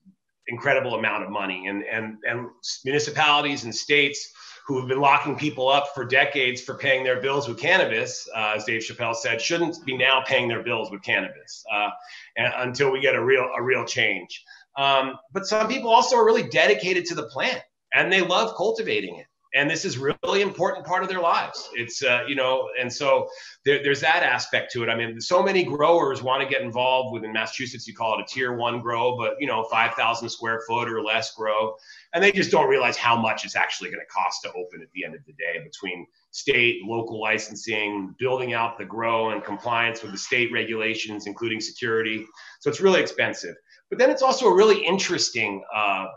incredible 0.47 0.95
amount 0.95 1.23
of 1.23 1.29
money, 1.29 1.67
and 1.67 1.83
and 1.83 2.17
and 2.27 2.47
municipalities 2.85 3.63
and 3.63 3.73
states 3.73 4.31
who 4.67 4.77
have 4.79 4.87
been 4.89 4.99
locking 4.99 5.37
people 5.37 5.69
up 5.69 5.87
for 5.95 6.03
decades 6.03 6.61
for 6.61 6.75
paying 6.75 7.01
their 7.01 7.21
bills 7.21 7.47
with 7.47 7.57
cannabis, 7.57 8.27
uh, 8.35 8.53
as 8.57 8.65
Dave 8.65 8.81
Chappelle 8.81 9.15
said, 9.15 9.41
shouldn't 9.41 9.83
be 9.85 9.95
now 9.95 10.21
paying 10.27 10.49
their 10.49 10.61
bills 10.61 10.91
with 10.91 11.01
cannabis 11.03 11.63
uh, 11.73 11.89
and, 12.35 12.53
until 12.57 12.91
we 12.91 12.99
get 12.99 13.15
a 13.15 13.23
real 13.23 13.49
a 13.57 13.61
real 13.61 13.85
change. 13.85 14.43
Um, 14.77 15.17
but 15.33 15.45
some 15.45 15.67
people 15.67 15.89
also 15.89 16.17
are 16.17 16.25
really 16.25 16.47
dedicated 16.49 17.05
to 17.05 17.15
the 17.15 17.27
plant 17.29 17.61
and 17.93 18.11
they 18.11 18.21
love 18.21 18.55
cultivating 18.55 19.15
it 19.15 19.25
and 19.53 19.69
this 19.69 19.85
is 19.85 19.97
really 19.97 20.41
important 20.41 20.85
part 20.85 21.03
of 21.03 21.09
their 21.09 21.21
lives. 21.21 21.69
It's 21.73 22.03
uh, 22.03 22.23
you 22.27 22.35
know 22.35 22.69
and 22.79 22.91
so 22.91 23.27
there, 23.65 23.81
there's 23.81 24.01
that 24.01 24.23
aspect 24.23 24.71
to 24.73 24.83
it. 24.83 24.89
I 24.89 24.95
mean 24.95 25.19
so 25.21 25.41
many 25.41 25.63
growers 25.63 26.21
want 26.21 26.41
to 26.41 26.49
get 26.49 26.61
involved 26.61 27.13
within 27.13 27.33
massachusetts. 27.33 27.87
You 27.87 27.95
call 27.95 28.19
it 28.19 28.21
a 28.21 28.25
tier 28.25 28.55
one 28.55 28.81
grow 28.81 29.17
but 29.17 29.35
you 29.39 29.47
know 29.47 29.63
5000 29.63 30.29
square 30.29 30.61
foot 30.67 30.89
or 30.89 31.01
less 31.01 31.33
grow. 31.33 31.75
And 32.13 32.23
they 32.23 32.31
just 32.31 32.51
don't 32.51 32.69
realize 32.69 32.97
how 32.97 33.19
much 33.19 33.45
it's 33.45 33.55
actually 33.55 33.89
going 33.89 33.99
to 33.99 34.13
cost 34.13 34.41
to 34.43 34.49
open 34.49 34.81
at 34.81 34.91
the 34.93 35.03
end 35.05 35.15
of 35.15 35.21
the 35.25 35.33
day 35.33 35.61
between 35.63 36.07
state 36.31 36.81
local 36.85 37.21
licensing 37.21 38.15
building 38.19 38.53
out 38.53 38.77
the 38.77 38.85
grow 38.85 39.31
and 39.31 39.43
compliance 39.43 40.01
with 40.01 40.11
the 40.11 40.17
state 40.17 40.51
regulations 40.51 41.27
including 41.27 41.59
security. 41.59 42.25
So 42.59 42.69
it's 42.69 42.81
really 42.81 43.01
expensive. 43.01 43.55
But 43.89 43.99
then 43.99 44.09
it's 44.09 44.21
also 44.21 44.47
a 44.47 44.55
really 44.55 44.85
interesting 44.85 45.63
uh, 45.73 46.07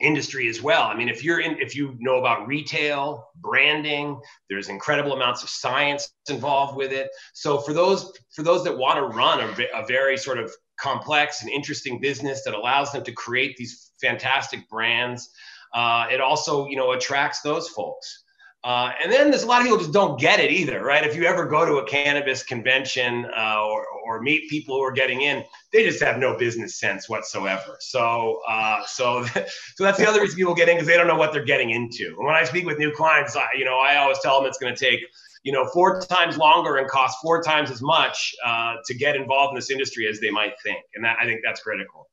industry 0.00 0.48
as 0.48 0.62
well. 0.62 0.82
I 0.82 0.94
mean, 0.94 1.08
if 1.08 1.22
you're 1.24 1.40
in, 1.40 1.58
if 1.60 1.74
you 1.74 1.96
know 1.98 2.18
about 2.18 2.46
retail, 2.46 3.28
branding, 3.36 4.20
there's 4.50 4.68
incredible 4.68 5.12
amounts 5.12 5.42
of 5.42 5.48
science 5.48 6.12
involved 6.28 6.76
with 6.76 6.92
it. 6.92 7.08
So 7.32 7.58
for 7.58 7.72
those 7.72 8.12
for 8.34 8.42
those 8.42 8.64
that 8.64 8.76
want 8.76 8.98
to 8.98 9.16
run 9.16 9.40
a, 9.40 9.80
a 9.82 9.86
very 9.86 10.16
sort 10.16 10.38
of 10.38 10.52
complex 10.78 11.42
and 11.42 11.50
interesting 11.50 12.00
business 12.00 12.42
that 12.44 12.54
allows 12.54 12.92
them 12.92 13.04
to 13.04 13.12
create 13.12 13.56
these 13.56 13.92
fantastic 14.00 14.68
brands. 14.68 15.30
Uh, 15.72 16.06
it 16.10 16.20
also, 16.20 16.66
you 16.66 16.76
know, 16.76 16.92
attracts 16.92 17.40
those 17.42 17.68
folks. 17.68 18.23
Uh, 18.64 18.92
and 19.02 19.12
then 19.12 19.30
there's 19.30 19.42
a 19.42 19.46
lot 19.46 19.60
of 19.60 19.64
people 19.64 19.76
just 19.76 19.92
don't 19.92 20.18
get 20.18 20.40
it 20.40 20.50
either, 20.50 20.82
right? 20.82 21.04
If 21.04 21.14
you 21.14 21.24
ever 21.24 21.44
go 21.44 21.66
to 21.66 21.74
a 21.76 21.86
cannabis 21.86 22.42
convention 22.42 23.26
uh, 23.36 23.62
or, 23.62 23.86
or 24.06 24.22
meet 24.22 24.48
people 24.48 24.76
who 24.76 24.82
are 24.82 24.90
getting 24.90 25.20
in, 25.20 25.44
they 25.70 25.84
just 25.84 26.02
have 26.02 26.16
no 26.16 26.38
business 26.38 26.76
sense 26.76 27.06
whatsoever. 27.06 27.76
So, 27.80 28.40
uh, 28.48 28.82
so, 28.86 29.24
so 29.74 29.84
that's 29.84 29.98
the 29.98 30.08
other 30.08 30.22
reason 30.22 30.36
people 30.36 30.54
get 30.54 30.70
in 30.70 30.76
because 30.76 30.88
they 30.88 30.96
don't 30.96 31.06
know 31.06 31.16
what 31.16 31.30
they're 31.34 31.44
getting 31.44 31.70
into. 31.70 32.14
And 32.16 32.24
when 32.24 32.34
I 32.34 32.44
speak 32.44 32.64
with 32.64 32.78
new 32.78 32.90
clients, 32.90 33.36
I, 33.36 33.44
you 33.54 33.66
know, 33.66 33.76
I 33.76 33.96
always 33.96 34.18
tell 34.20 34.40
them 34.40 34.48
it's 34.48 34.58
going 34.58 34.74
to 34.74 34.82
take, 34.82 35.00
you 35.42 35.52
know, 35.52 35.66
four 35.66 36.00
times 36.00 36.38
longer 36.38 36.78
and 36.78 36.88
cost 36.88 37.18
four 37.20 37.42
times 37.42 37.70
as 37.70 37.82
much 37.82 38.34
uh, 38.46 38.76
to 38.86 38.94
get 38.94 39.14
involved 39.14 39.50
in 39.50 39.56
this 39.56 39.70
industry 39.70 40.08
as 40.08 40.20
they 40.20 40.30
might 40.30 40.54
think. 40.64 40.78
And 40.94 41.04
that, 41.04 41.18
I 41.20 41.26
think 41.26 41.42
that's 41.44 41.60
critical. 41.60 42.08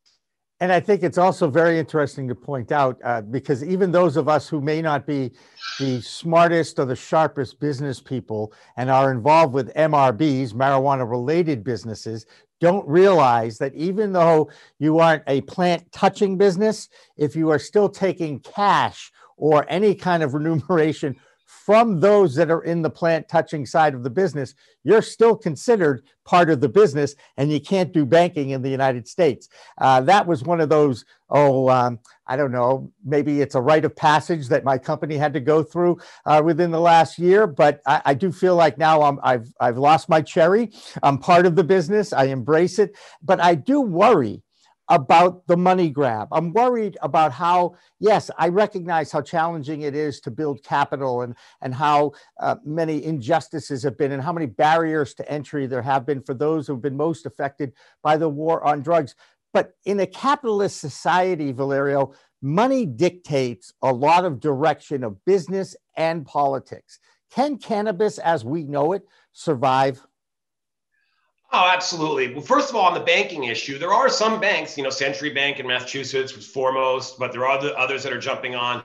And 0.61 0.71
I 0.71 0.79
think 0.79 1.01
it's 1.01 1.17
also 1.17 1.49
very 1.49 1.79
interesting 1.79 2.27
to 2.27 2.35
point 2.35 2.71
out 2.71 2.99
uh, 3.03 3.21
because 3.21 3.63
even 3.63 3.91
those 3.91 4.15
of 4.15 4.29
us 4.29 4.47
who 4.47 4.61
may 4.61 4.79
not 4.79 5.07
be 5.07 5.31
the 5.79 5.99
smartest 6.01 6.77
or 6.77 6.85
the 6.85 6.95
sharpest 6.95 7.59
business 7.59 7.99
people 7.99 8.53
and 8.77 8.91
are 8.91 9.11
involved 9.11 9.55
with 9.55 9.73
MRBs, 9.73 10.53
marijuana 10.53 11.09
related 11.09 11.63
businesses, 11.63 12.27
don't 12.59 12.87
realize 12.87 13.57
that 13.57 13.73
even 13.73 14.13
though 14.13 14.51
you 14.77 14.99
aren't 14.99 15.23
a 15.25 15.41
plant 15.41 15.91
touching 15.91 16.37
business, 16.37 16.89
if 17.17 17.35
you 17.35 17.49
are 17.49 17.57
still 17.57 17.89
taking 17.89 18.39
cash 18.41 19.11
or 19.37 19.65
any 19.67 19.95
kind 19.95 20.21
of 20.21 20.35
remuneration 20.35 21.15
from 21.51 21.99
those 21.99 22.33
that 22.33 22.49
are 22.49 22.63
in 22.63 22.81
the 22.81 22.89
plant 22.89 23.27
touching 23.27 23.65
side 23.65 23.93
of 23.93 24.03
the 24.03 24.09
business, 24.09 24.55
you're 24.85 25.01
still 25.01 25.35
considered 25.35 26.03
part 26.23 26.49
of 26.49 26.61
the 26.61 26.69
business 26.69 27.13
and 27.35 27.51
you 27.51 27.59
can't 27.59 27.91
do 27.91 28.05
banking 28.05 28.51
in 28.51 28.61
the 28.61 28.69
United 28.69 29.05
States. 29.05 29.49
Uh, 29.77 29.99
that 29.99 30.25
was 30.25 30.43
one 30.43 30.61
of 30.61 30.69
those, 30.69 31.03
oh, 31.29 31.67
um, 31.67 31.99
I 32.25 32.37
don't 32.37 32.53
know, 32.53 32.89
maybe 33.03 33.41
it's 33.41 33.55
a 33.55 33.61
rite 33.61 33.83
of 33.83 33.93
passage 33.93 34.47
that 34.47 34.63
my 34.63 34.77
company 34.77 35.17
had 35.17 35.33
to 35.33 35.41
go 35.41 35.61
through 35.61 35.99
uh, 36.25 36.41
within 36.43 36.71
the 36.71 36.79
last 36.79 37.19
year. 37.19 37.45
But 37.45 37.81
I, 37.85 38.01
I 38.05 38.13
do 38.13 38.31
feel 38.31 38.55
like 38.55 38.77
now 38.77 39.01
I'm, 39.01 39.19
I've, 39.21 39.53
I've 39.59 39.77
lost 39.77 40.07
my 40.07 40.21
cherry. 40.21 40.71
I'm 41.03 41.17
part 41.17 41.45
of 41.45 41.57
the 41.57 41.65
business, 41.65 42.13
I 42.13 42.25
embrace 42.25 42.79
it. 42.79 42.95
But 43.21 43.41
I 43.41 43.55
do 43.55 43.81
worry 43.81 44.41
about 44.91 45.47
the 45.47 45.55
money 45.55 45.89
grab. 45.89 46.27
I'm 46.33 46.51
worried 46.51 46.97
about 47.01 47.31
how, 47.31 47.75
yes, 47.99 48.29
I 48.37 48.49
recognize 48.49 49.09
how 49.09 49.21
challenging 49.21 49.83
it 49.83 49.95
is 49.95 50.19
to 50.19 50.31
build 50.31 50.63
capital 50.63 51.21
and, 51.21 51.33
and 51.61 51.73
how 51.73 52.11
uh, 52.41 52.57
many 52.65 53.01
injustices 53.01 53.83
have 53.83 53.97
been 53.97 54.11
and 54.11 54.21
how 54.21 54.33
many 54.33 54.47
barriers 54.47 55.13
to 55.13 55.31
entry 55.31 55.65
there 55.65 55.81
have 55.81 56.05
been 56.05 56.21
for 56.21 56.33
those 56.33 56.67
who've 56.67 56.81
been 56.81 56.97
most 56.97 57.25
affected 57.25 57.71
by 58.03 58.17
the 58.17 58.27
war 58.27 58.61
on 58.65 58.81
drugs. 58.81 59.15
But 59.53 59.75
in 59.85 60.01
a 60.01 60.05
capitalist 60.05 60.81
society, 60.81 61.53
Valerio, 61.53 62.13
money 62.41 62.85
dictates 62.85 63.71
a 63.81 63.93
lot 63.93 64.25
of 64.25 64.41
direction 64.41 65.05
of 65.05 65.23
business 65.23 65.73
and 65.95 66.25
politics. 66.25 66.99
Can 67.31 67.57
cannabis 67.57 68.17
as 68.17 68.43
we 68.43 68.63
know 68.65 68.91
it 68.91 69.03
survive? 69.31 70.05
Oh, 71.53 71.69
absolutely. 71.69 72.33
Well, 72.33 72.43
first 72.43 72.69
of 72.69 72.77
all, 72.77 72.85
on 72.85 72.93
the 72.93 73.01
banking 73.01 73.43
issue, 73.43 73.77
there 73.77 73.91
are 73.91 74.07
some 74.07 74.39
banks, 74.39 74.77
you 74.77 74.83
know, 74.83 74.89
Century 74.89 75.31
Bank 75.31 75.59
in 75.59 75.67
Massachusetts 75.67 76.33
was 76.33 76.47
foremost, 76.47 77.19
but 77.19 77.33
there 77.33 77.45
are 77.45 77.61
the 77.61 77.77
others 77.77 78.03
that 78.03 78.13
are 78.13 78.19
jumping 78.19 78.55
on. 78.55 78.83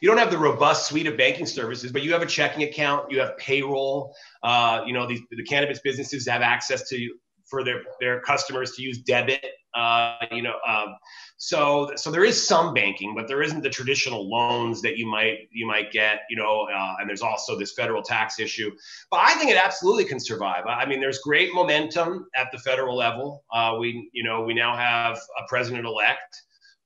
You 0.00 0.08
don't 0.08 0.18
have 0.18 0.32
the 0.32 0.38
robust 0.38 0.88
suite 0.88 1.06
of 1.06 1.16
banking 1.16 1.46
services, 1.46 1.92
but 1.92 2.02
you 2.02 2.12
have 2.12 2.22
a 2.22 2.26
checking 2.26 2.64
account, 2.64 3.12
you 3.12 3.20
have 3.20 3.38
payroll. 3.38 4.16
Uh, 4.42 4.82
you 4.84 4.92
know, 4.92 5.06
these, 5.06 5.20
the 5.30 5.44
cannabis 5.44 5.78
businesses 5.78 6.26
have 6.26 6.42
access 6.42 6.88
to 6.88 7.14
for 7.52 7.62
their 7.62 7.82
their 8.00 8.20
customers 8.20 8.72
to 8.72 8.82
use 8.82 8.98
debit. 9.02 9.44
Uh, 9.74 10.16
you 10.30 10.42
know, 10.42 10.54
um, 10.66 10.96
so, 11.36 11.90
so 11.96 12.10
there 12.10 12.24
is 12.24 12.46
some 12.46 12.74
banking, 12.74 13.14
but 13.14 13.26
there 13.26 13.42
isn't 13.42 13.62
the 13.62 13.70
traditional 13.70 14.28
loans 14.28 14.80
that 14.82 14.96
you 14.96 15.06
might 15.06 15.48
you 15.50 15.66
might 15.66 15.92
get. 15.92 16.20
You 16.30 16.36
know, 16.36 16.66
uh, 16.74 16.94
and 16.98 17.08
there's 17.08 17.22
also 17.22 17.58
this 17.58 17.72
federal 17.72 18.02
tax 18.02 18.40
issue. 18.40 18.70
But 19.10 19.20
I 19.20 19.34
think 19.34 19.50
it 19.50 19.58
absolutely 19.62 20.06
can 20.06 20.18
survive. 20.18 20.64
I 20.66 20.86
mean, 20.86 21.00
there's 21.00 21.18
great 21.18 21.52
momentum 21.54 22.26
at 22.34 22.48
the 22.52 22.58
federal 22.58 22.96
level. 22.96 23.44
Uh, 23.52 23.76
we, 23.78 24.10
you 24.12 24.24
know, 24.24 24.42
we 24.42 24.54
now 24.54 24.74
have 24.74 25.16
a 25.38 25.42
president-elect 25.48 26.42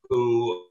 who 0.09 0.67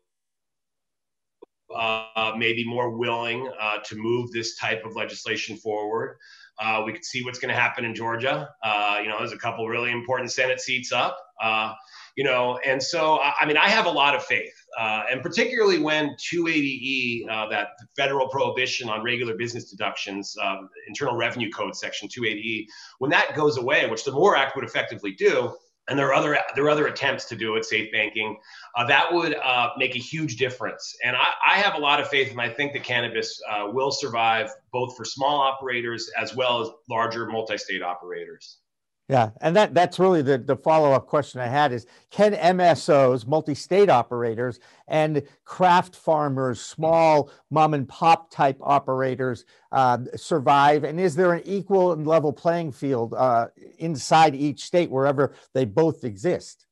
uh, 1.73 2.33
may 2.37 2.53
be 2.53 2.65
more 2.65 2.97
willing 2.97 3.49
uh, 3.61 3.77
to 3.85 3.95
move 3.95 4.31
this 4.31 4.57
type 4.57 4.85
of 4.85 4.95
legislation 4.95 5.57
forward. 5.57 6.17
Uh, 6.59 6.83
we 6.85 6.93
could 6.93 7.05
see 7.05 7.23
what's 7.23 7.39
going 7.39 7.53
to 7.53 7.59
happen 7.59 7.83
in 7.85 7.93
Georgia. 7.93 8.49
Uh, 8.63 8.99
you 9.01 9.09
know, 9.09 9.17
there's 9.19 9.33
a 9.33 9.37
couple 9.37 9.67
really 9.67 9.91
important 9.91 10.31
Senate 10.31 10.61
seats 10.61 10.91
up. 10.91 11.17
Uh, 11.41 11.73
you 12.15 12.23
know, 12.23 12.57
and 12.65 12.81
so 12.81 13.19
I 13.19 13.45
mean, 13.45 13.57
I 13.57 13.67
have 13.67 13.87
a 13.87 13.91
lot 13.91 14.15
of 14.15 14.23
faith, 14.23 14.53
uh, 14.79 15.03
and 15.11 15.21
particularly 15.21 15.79
when 15.79 16.15
280e, 16.15 17.29
uh, 17.29 17.49
that 17.49 17.69
federal 17.97 18.29
prohibition 18.29 18.89
on 18.89 19.03
regular 19.03 19.35
business 19.35 19.69
deductions, 19.69 20.33
um, 20.41 20.69
Internal 20.87 21.17
Revenue 21.17 21.49
Code 21.51 21.75
Section 21.75 22.07
280e, 22.07 22.67
when 22.99 23.11
that 23.11 23.35
goes 23.35 23.57
away, 23.57 23.89
which 23.89 24.05
the 24.05 24.13
MORE 24.13 24.37
Act 24.37 24.55
would 24.55 24.63
effectively 24.63 25.11
do, 25.11 25.53
and 25.87 25.99
there 25.99 26.07
are 26.07 26.13
other 26.13 26.37
there 26.55 26.65
are 26.65 26.69
other 26.69 26.87
attempts 26.87 27.25
to 27.25 27.35
do 27.35 27.55
it, 27.55 27.65
safe 27.65 27.91
banking. 27.91 28.37
Uh, 28.75 28.85
that 28.85 29.11
would 29.13 29.35
uh, 29.35 29.69
make 29.77 29.95
a 29.95 29.99
huge 29.99 30.37
difference. 30.37 30.95
And 31.03 31.15
I, 31.15 31.27
I, 31.45 31.57
have 31.59 31.75
a 31.75 31.77
lot 31.77 31.99
of 31.99 32.07
faith, 32.07 32.31
and 32.31 32.41
I 32.41 32.49
think 32.49 32.73
that 32.73 32.83
cannabis 32.83 33.39
uh, 33.49 33.67
will 33.71 33.91
survive 33.91 34.49
both 34.71 34.97
for 34.97 35.05
small 35.05 35.39
operators 35.39 36.09
as 36.19 36.35
well 36.35 36.61
as 36.61 36.69
larger 36.89 37.27
multi-state 37.27 37.83
operators. 37.83 38.57
Yeah, 39.07 39.29
and 39.41 39.55
that 39.55 39.75
that's 39.75 39.99
really 39.99 40.23
the, 40.23 40.39
the 40.39 40.55
follow-up 40.55 41.05
question 41.05 41.39
I 41.39 41.45
had 41.45 41.71
is 41.71 41.85
can 42.09 42.33
MSOs, 42.33 43.27
multi-state 43.27 43.87
operators, 43.87 44.59
and 44.87 45.21
craft 45.43 45.95
farmers, 45.95 46.59
small 46.59 47.29
mom 47.51 47.75
and 47.75 47.87
pop 47.87 48.31
type 48.31 48.57
operators 48.61 49.45
uh, 49.71 49.99
survive? 50.15 50.83
And 50.83 50.99
is 50.99 51.15
there 51.15 51.33
an 51.33 51.43
equal 51.45 51.93
and 51.93 52.07
level 52.07 52.33
playing 52.33 52.71
field 52.71 53.13
uh, 53.13 53.47
inside 53.77 54.33
each 54.33 54.63
state 54.63 54.89
wherever 54.89 55.35
they 55.53 55.65
both 55.65 56.03
exist? 56.03 56.64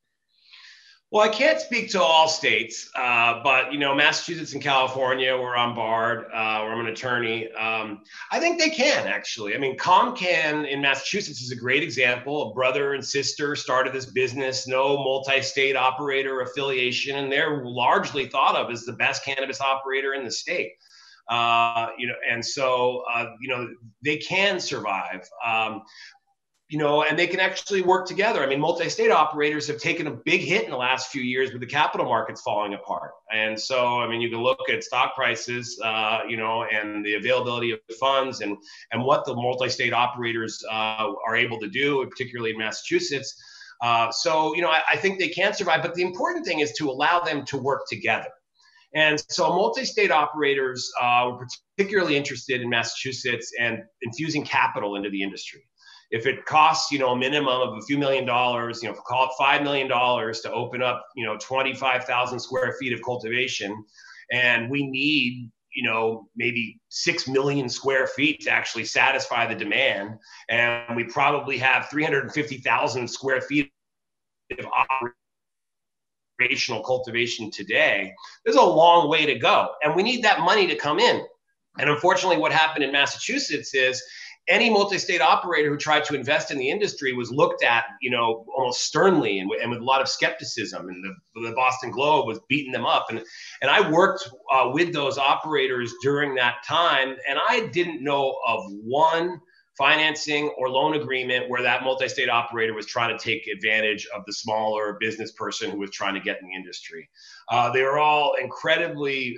Well, 1.13 1.21
I 1.21 1.29
can't 1.29 1.59
speak 1.59 1.91
to 1.91 2.01
all 2.01 2.27
states, 2.27 2.89
uh, 2.95 3.39
but 3.43 3.71
you 3.71 3.77
know, 3.77 3.93
Massachusetts 3.93 4.53
and 4.53 4.63
California, 4.63 5.37
where 5.37 5.55
I'm 5.55 5.75
barred, 5.75 6.25
uh, 6.33 6.61
where 6.61 6.73
I'm 6.73 6.79
an 6.79 6.87
attorney. 6.87 7.51
Um, 7.51 8.01
I 8.31 8.39
think 8.39 8.59
they 8.59 8.71
can 8.71 9.05
actually. 9.05 9.53
I 9.53 9.59
mean, 9.59 9.77
CommCan 9.77 10.67
in 10.67 10.81
Massachusetts 10.81 11.39
is 11.39 11.51
a 11.51 11.55
great 11.55 11.83
example. 11.83 12.49
A 12.49 12.53
brother 12.55 12.95
and 12.95 13.05
sister 13.05 13.55
started 13.55 13.93
this 13.93 14.07
business, 14.07 14.67
no 14.67 14.97
multi-state 14.97 15.75
operator 15.75 16.41
affiliation, 16.41 17.15
and 17.17 17.31
they're 17.31 17.63
largely 17.63 18.25
thought 18.25 18.55
of 18.55 18.71
as 18.71 18.83
the 18.83 18.93
best 18.93 19.23
cannabis 19.23 19.61
operator 19.61 20.15
in 20.15 20.23
the 20.23 20.31
state. 20.31 20.71
Uh, 21.29 21.89
you 21.95 22.07
know, 22.07 22.15
and 22.27 22.43
so 22.43 23.03
uh, 23.13 23.27
you 23.39 23.49
know 23.49 23.67
they 24.03 24.17
can 24.17 24.59
survive. 24.59 25.29
Um, 25.45 25.83
you 26.69 26.79
know, 26.79 27.03
and 27.03 27.19
they 27.19 27.27
can 27.27 27.39
actually 27.39 27.81
work 27.81 28.07
together. 28.07 28.41
I 28.41 28.47
mean, 28.47 28.59
multi-state 28.59 29.11
operators 29.11 29.67
have 29.67 29.77
taken 29.77 30.07
a 30.07 30.11
big 30.11 30.41
hit 30.41 30.63
in 30.63 30.71
the 30.71 30.77
last 30.77 31.11
few 31.11 31.21
years 31.21 31.51
with 31.51 31.61
the 31.61 31.67
capital 31.67 32.05
markets 32.05 32.41
falling 32.41 32.73
apart. 32.73 33.11
And 33.31 33.59
so, 33.59 33.99
I 33.99 34.07
mean, 34.07 34.21
you 34.21 34.29
can 34.29 34.41
look 34.41 34.69
at 34.69 34.83
stock 34.83 35.13
prices, 35.15 35.79
uh, 35.83 36.21
you 36.27 36.37
know, 36.37 36.63
and 36.63 37.05
the 37.05 37.15
availability 37.15 37.71
of 37.71 37.79
funds 37.99 38.41
and 38.41 38.57
and 38.91 39.03
what 39.03 39.25
the 39.25 39.35
multi-state 39.35 39.93
operators 39.93 40.63
uh, 40.71 41.11
are 41.27 41.35
able 41.35 41.59
to 41.59 41.67
do, 41.67 42.05
particularly 42.07 42.51
in 42.51 42.57
Massachusetts. 42.57 43.35
Uh, 43.81 44.09
so, 44.11 44.55
you 44.55 44.61
know, 44.61 44.69
I, 44.69 44.81
I 44.93 44.97
think 44.97 45.19
they 45.19 45.27
can 45.27 45.53
survive. 45.53 45.81
But 45.81 45.93
the 45.93 46.03
important 46.03 46.45
thing 46.45 46.61
is 46.61 46.71
to 46.73 46.89
allow 46.89 47.19
them 47.19 47.45
to 47.45 47.57
work 47.57 47.81
together. 47.89 48.29
And 48.95 49.21
so 49.29 49.49
multi-state 49.49 50.11
operators 50.11 50.91
uh, 51.01 51.31
were 51.31 51.47
particularly 51.75 52.15
interested 52.15 52.61
in 52.61 52.69
Massachusetts 52.69 53.51
and 53.59 53.83
infusing 54.01 54.43
capital 54.43 54.95
into 54.95 55.09
the 55.09 55.23
industry. 55.23 55.61
If 56.11 56.27
it 56.27 56.45
costs 56.45 56.91
you 56.91 56.99
know 56.99 57.09
a 57.09 57.17
minimum 57.17 57.61
of 57.61 57.77
a 57.77 57.81
few 57.81 57.97
million 57.97 58.23
dollars 58.23 58.83
you 58.83 58.89
know 58.89 58.95
call 58.95 59.25
it 59.25 59.31
five 59.35 59.63
million 59.63 59.87
dollars 59.87 60.41
to 60.41 60.51
open 60.51 60.83
up 60.83 61.03
you 61.15 61.25
know 61.25 61.37
25000 61.39 62.39
square 62.39 62.75
feet 62.79 62.93
of 62.93 63.01
cultivation 63.01 63.83
and 64.31 64.69
we 64.69 64.85
need 64.85 65.49
you 65.73 65.89
know 65.89 66.27
maybe 66.35 66.79
6 66.89 67.27
million 67.27 67.67
square 67.67 68.05
feet 68.05 68.41
to 68.41 68.51
actually 68.51 68.85
satisfy 68.85 69.47
the 69.47 69.55
demand 69.55 70.19
and 70.49 70.95
we 70.95 71.03
probably 71.03 71.57
have 71.57 71.89
350000 71.89 73.07
square 73.07 73.41
feet 73.41 73.71
of 74.59 74.67
operational 76.39 76.83
cultivation 76.83 77.51
today 77.51 78.13
there's 78.45 78.57
a 78.57 78.61
long 78.61 79.09
way 79.09 79.25
to 79.25 79.37
go 79.37 79.69
and 79.83 79.95
we 79.95 80.03
need 80.03 80.23
that 80.23 80.39
money 80.39 80.67
to 80.67 80.75
come 80.75 80.99
in 80.99 81.23
and 81.79 81.89
unfortunately 81.89 82.37
what 82.37 82.51
happened 82.51 82.83
in 82.83 82.91
massachusetts 82.91 83.73
is 83.73 84.01
any 84.47 84.69
multi-state 84.69 85.21
operator 85.21 85.69
who 85.69 85.77
tried 85.77 86.03
to 86.03 86.15
invest 86.15 86.51
in 86.51 86.57
the 86.57 86.69
industry 86.69 87.13
was 87.13 87.31
looked 87.31 87.63
at, 87.63 87.85
you 88.01 88.11
know, 88.11 88.45
almost 88.55 88.81
sternly 88.81 89.39
and, 89.39 89.49
and 89.61 89.71
with 89.71 89.79
a 89.79 89.83
lot 89.83 90.01
of 90.01 90.09
skepticism. 90.09 90.89
And 90.89 91.03
the, 91.03 91.41
the, 91.41 91.55
Boston 91.55 91.91
Globe 91.91 92.27
was 92.27 92.39
beating 92.49 92.73
them 92.73 92.85
up. 92.85 93.07
And 93.09 93.21
and 93.61 93.71
I 93.71 93.89
worked 93.89 94.29
uh, 94.51 94.69
with 94.73 94.91
those 94.91 95.17
operators 95.17 95.93
during 96.01 96.35
that 96.35 96.55
time, 96.67 97.15
and 97.27 97.39
I 97.47 97.69
didn't 97.71 98.03
know 98.03 98.35
of 98.45 98.65
one 98.83 99.39
financing 99.77 100.53
or 100.57 100.69
loan 100.69 100.95
agreement 100.95 101.49
where 101.49 101.61
that 101.63 101.83
multi-state 101.83 102.29
operator 102.29 102.73
was 102.73 102.85
trying 102.85 103.17
to 103.17 103.23
take 103.23 103.47
advantage 103.47 104.07
of 104.15 104.23
the 104.25 104.33
smaller 104.33 104.97
business 104.99 105.31
person 105.31 105.71
who 105.71 105.79
was 105.79 105.91
trying 105.91 106.13
to 106.13 106.19
get 106.19 106.39
in 106.41 106.47
the 106.47 106.53
industry. 106.53 107.09
Uh, 107.49 107.71
they 107.71 107.81
were 107.81 107.97
all 107.97 108.35
incredibly 108.41 109.35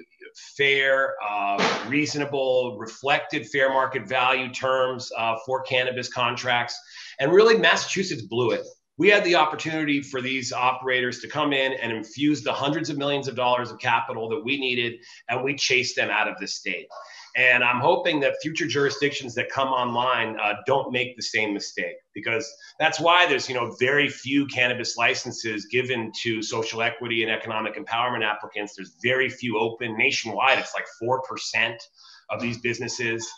fair, 0.58 1.14
uh, 1.28 1.86
reasonable, 1.88 2.78
reflected 2.78 3.48
fair 3.48 3.70
market 3.70 4.08
value 4.08 4.52
terms 4.52 5.12
uh, 5.18 5.36
for 5.46 5.62
cannabis 5.64 6.12
contracts. 6.12 6.78
And 7.20 7.32
really, 7.32 7.58
Massachusetts 7.58 8.24
blew 8.24 8.52
it. 8.52 8.66
We 8.98 9.10
had 9.10 9.26
the 9.26 9.36
opportunity 9.36 10.02
for 10.02 10.22
these 10.22 10.54
operators 10.54 11.20
to 11.20 11.28
come 11.28 11.52
in 11.52 11.74
and 11.74 11.92
infuse 11.92 12.44
the 12.44 12.54
hundreds 12.54 12.90
of 12.90 12.98
millions 12.98 13.28
of 13.28 13.36
dollars 13.36 13.70
of 13.70 13.80
capital 13.80 14.30
that 14.30 14.42
we 14.44 14.58
needed, 14.58 15.02
and 15.28 15.44
we 15.44 15.56
chased 15.56 15.98
them 15.98 16.10
out 16.10 16.30
of 16.30 16.38
the 16.40 16.48
state. 16.48 16.88
And 17.36 17.66
I'm 17.66 17.82
hoping 17.82 18.22
that 18.22 18.36
future 18.42 18.66
jurisdictions 18.66 19.36
that 19.36 19.50
come 19.50 19.68
online 19.68 20.38
uh, 20.42 20.54
don't 20.66 20.94
make 20.94 21.18
the 21.18 21.22
same 21.22 21.54
mistake 21.54 21.96
because 22.14 22.50
that's 22.80 22.98
why 22.98 23.26
there's 23.26 23.50
you 23.50 23.56
know 23.56 23.76
very 23.78 24.08
few 24.08 24.46
cannabis 24.48 24.96
licenses 24.96 25.66
given 25.66 26.14
to 26.24 26.42
social 26.42 26.82
equity 26.82 27.24
and 27.24 27.32
economic 27.32 27.76
empowerment 27.76 28.24
applicants. 28.24 28.76
There's 28.76 28.96
very 29.04 29.30
few 29.30 29.60
open 29.60 29.98
nationwide. 29.98 30.60
It's 30.60 30.74
like 30.74 30.86
four 31.00 31.22
percent 31.24 31.82
of 32.30 32.42
these 32.42 32.60
businesses. 32.60 33.30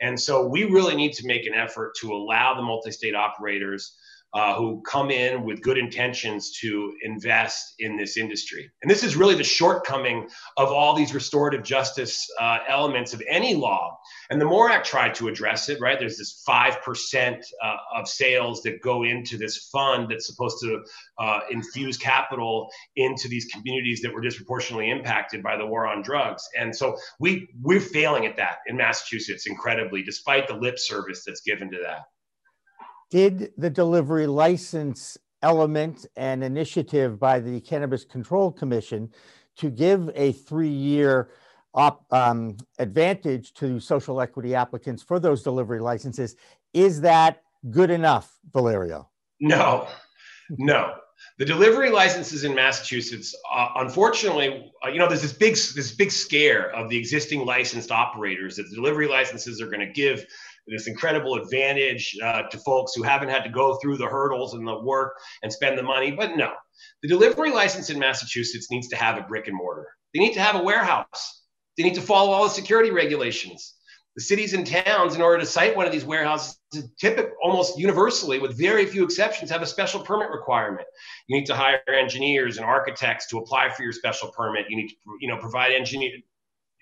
And 0.00 0.18
so 0.18 0.46
we 0.46 0.64
really 0.64 0.96
need 0.96 1.12
to 1.14 1.26
make 1.26 1.46
an 1.46 1.54
effort 1.54 1.94
to 2.00 2.12
allow 2.12 2.54
the 2.54 2.62
multi-state 2.62 3.14
operators 3.14 3.96
uh, 4.32 4.54
who 4.54 4.80
come 4.82 5.10
in 5.10 5.44
with 5.44 5.60
good 5.60 5.76
intentions 5.76 6.52
to 6.60 6.94
invest 7.02 7.74
in 7.78 7.96
this 7.96 8.16
industry. 8.16 8.70
And 8.82 8.90
this 8.90 9.02
is 9.02 9.16
really 9.16 9.34
the 9.34 9.44
shortcoming 9.44 10.28
of 10.56 10.68
all 10.70 10.94
these 10.94 11.12
restorative 11.12 11.64
justice 11.64 12.28
uh, 12.38 12.58
elements 12.68 13.12
of 13.12 13.22
any 13.28 13.54
law. 13.54 13.98
And 14.30 14.40
the 14.40 14.44
MORE 14.44 14.70
Act 14.70 14.86
tried 14.86 15.14
to 15.16 15.28
address 15.28 15.68
it, 15.68 15.80
right? 15.80 15.98
There's 15.98 16.16
this 16.16 16.44
5% 16.48 17.42
uh, 17.62 17.76
of 17.96 18.08
sales 18.08 18.62
that 18.62 18.80
go 18.80 19.02
into 19.02 19.36
this 19.36 19.68
fund 19.72 20.08
that's 20.10 20.26
supposed 20.26 20.58
to 20.60 20.82
uh, 21.18 21.40
infuse 21.50 21.96
capital 21.96 22.70
into 22.96 23.28
these 23.28 23.46
communities 23.46 24.00
that 24.02 24.12
were 24.12 24.20
disproportionately 24.20 24.90
impacted 24.90 25.42
by 25.42 25.56
the 25.56 25.66
war 25.66 25.86
on 25.86 26.02
drugs. 26.02 26.48
And 26.56 26.74
so 26.74 26.96
we, 27.18 27.48
we're 27.60 27.80
failing 27.80 28.26
at 28.26 28.36
that 28.36 28.58
in 28.68 28.76
Massachusetts 28.76 29.46
incredibly, 29.46 30.02
despite 30.02 30.46
the 30.46 30.54
lip 30.54 30.78
service 30.78 31.24
that's 31.24 31.40
given 31.40 31.70
to 31.72 31.78
that 31.82 32.04
did 33.10 33.52
the 33.58 33.70
delivery 33.70 34.26
license 34.26 35.18
element 35.42 36.06
and 36.16 36.44
initiative 36.44 37.18
by 37.18 37.40
the 37.40 37.60
Cannabis 37.60 38.04
Control 38.04 38.52
Commission 38.52 39.10
to 39.56 39.70
give 39.70 40.10
a 40.14 40.32
three-year 40.32 41.30
op, 41.74 42.04
um, 42.12 42.56
advantage 42.78 43.52
to 43.54 43.80
social 43.80 44.20
equity 44.20 44.54
applicants 44.54 45.02
for 45.02 45.18
those 45.18 45.42
delivery 45.42 45.80
licenses. 45.80 46.36
Is 46.72 47.00
that 47.00 47.42
good 47.70 47.90
enough, 47.90 48.38
Valerio? 48.52 49.08
No, 49.40 49.88
no. 50.50 50.94
The 51.38 51.44
delivery 51.44 51.90
licenses 51.90 52.44
in 52.44 52.54
Massachusetts, 52.54 53.34
uh, 53.52 53.68
unfortunately, 53.76 54.70
uh, 54.84 54.88
you 54.88 54.98
know, 54.98 55.06
there's 55.06 55.22
this 55.22 55.32
big 55.32 55.52
this 55.52 55.92
big 55.92 56.10
scare 56.10 56.70
of 56.74 56.88
the 56.88 56.96
existing 56.96 57.44
licensed 57.44 57.90
operators 57.90 58.56
that 58.56 58.64
the 58.64 58.74
delivery 58.74 59.06
licenses 59.06 59.60
are 59.60 59.66
going 59.66 59.86
to 59.86 59.92
give 59.92 60.26
this 60.70 60.86
incredible 60.86 61.34
advantage 61.34 62.16
uh, 62.22 62.42
to 62.42 62.58
folks 62.58 62.94
who 62.94 63.02
haven't 63.02 63.28
had 63.28 63.42
to 63.44 63.50
go 63.50 63.76
through 63.76 63.96
the 63.96 64.06
hurdles 64.06 64.54
and 64.54 64.66
the 64.66 64.78
work 64.80 65.14
and 65.42 65.52
spend 65.52 65.76
the 65.76 65.82
money. 65.82 66.12
But 66.12 66.36
no, 66.36 66.50
the 67.02 67.08
delivery 67.08 67.52
license 67.52 67.90
in 67.90 67.98
Massachusetts 67.98 68.70
needs 68.70 68.88
to 68.88 68.96
have 68.96 69.18
a 69.18 69.22
brick 69.22 69.48
and 69.48 69.56
mortar. 69.56 69.88
They 70.14 70.20
need 70.20 70.34
to 70.34 70.40
have 70.40 70.56
a 70.56 70.62
warehouse. 70.62 71.44
They 71.76 71.82
need 71.82 71.94
to 71.94 72.02
follow 72.02 72.30
all 72.30 72.44
the 72.44 72.50
security 72.50 72.90
regulations. 72.90 73.74
The 74.16 74.22
cities 74.22 74.54
and 74.54 74.66
towns, 74.66 75.14
in 75.14 75.22
order 75.22 75.38
to 75.38 75.46
site 75.46 75.76
one 75.76 75.86
of 75.86 75.92
these 75.92 76.04
warehouses, 76.04 76.58
typically 77.00 77.30
almost 77.42 77.78
universally, 77.78 78.40
with 78.40 78.58
very 78.58 78.84
few 78.84 79.04
exceptions, 79.04 79.50
have 79.50 79.62
a 79.62 79.66
special 79.66 80.00
permit 80.00 80.30
requirement. 80.30 80.86
You 81.28 81.38
need 81.38 81.46
to 81.46 81.54
hire 81.54 81.80
engineers 81.88 82.56
and 82.56 82.66
architects 82.66 83.28
to 83.28 83.38
apply 83.38 83.70
for 83.70 83.84
your 83.84 83.92
special 83.92 84.32
permit. 84.32 84.66
You 84.68 84.76
need 84.78 84.88
to, 84.88 84.94
you 85.20 85.28
know, 85.28 85.38
provide 85.38 85.72
engineer, 85.72 86.10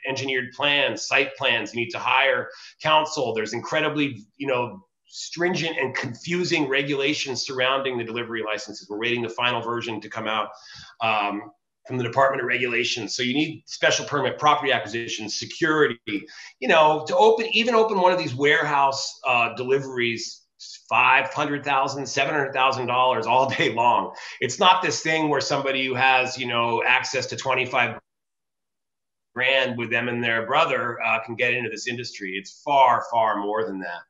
engineered 0.07 0.52
plans, 0.52 1.07
site 1.07 1.37
plans. 1.37 1.75
You 1.75 1.80
need 1.80 1.91
to 1.91 1.99
hire 1.99 2.49
counsel. 2.82 3.34
There's 3.34 3.52
incredibly, 3.52 4.25
you 4.37 4.47
know, 4.47 4.80
stringent 5.08 5.76
and 5.78 5.95
confusing 5.95 6.69
regulations 6.69 7.47
surrounding 7.47 7.99
the 7.99 8.04
delivery 8.04 8.43
licenses. 8.45 8.89
We're 8.89 8.99
waiting 8.99 9.23
the 9.23 9.28
final 9.28 9.61
version 9.61 10.00
to 10.00 10.08
come 10.08 10.26
out 10.28 10.50
um, 11.00 11.50
from 11.87 11.97
the 11.97 12.04
Department 12.04 12.43
of 12.43 12.47
Regulations. 12.47 13.15
So 13.15 13.23
you 13.23 13.34
need 13.34 13.65
special 13.67 14.04
permit, 14.04 14.39
property 14.39 14.71
acquisition, 14.73 15.28
security. 15.28 15.99
You 16.61 16.69
know, 16.69 17.04
to 17.08 17.17
open 17.17 17.47
even 17.52 17.75
open 17.75 17.99
one 17.99 18.13
of 18.13 18.19
these 18.19 18.34
warehouse 18.34 19.19
uh, 19.26 19.54
deliveries. 19.54 20.43
Five 20.89 21.32
hundred 21.32 21.65
thousand, 21.65 22.04
seven 22.06 22.34
hundred 22.34 22.52
thousand 22.52 22.87
dollars 22.87 23.26
all 23.28 23.49
day 23.58 23.73
long. 23.73 24.13
It's 24.41 24.58
not 24.58 24.82
this 24.82 25.02
thing 25.02 25.28
where 25.28 25.41
somebody 25.41 25.87
who 25.87 25.95
has, 25.95 26.37
you 26.37 26.49
know, 26.49 26.82
access 26.84 27.26
to 27.26 27.37
twenty-five 27.37 28.00
grand 29.38 29.78
with 29.78 29.90
them 29.90 30.08
and 30.08 30.22
their 30.22 30.44
brother 30.46 31.00
uh, 31.06 31.20
can 31.24 31.36
get 31.36 31.54
into 31.54 31.70
this 31.70 31.86
industry. 31.86 32.30
It's 32.40 32.60
far, 32.64 33.04
far 33.12 33.38
more 33.38 33.64
than 33.64 33.78
that. 33.78 34.02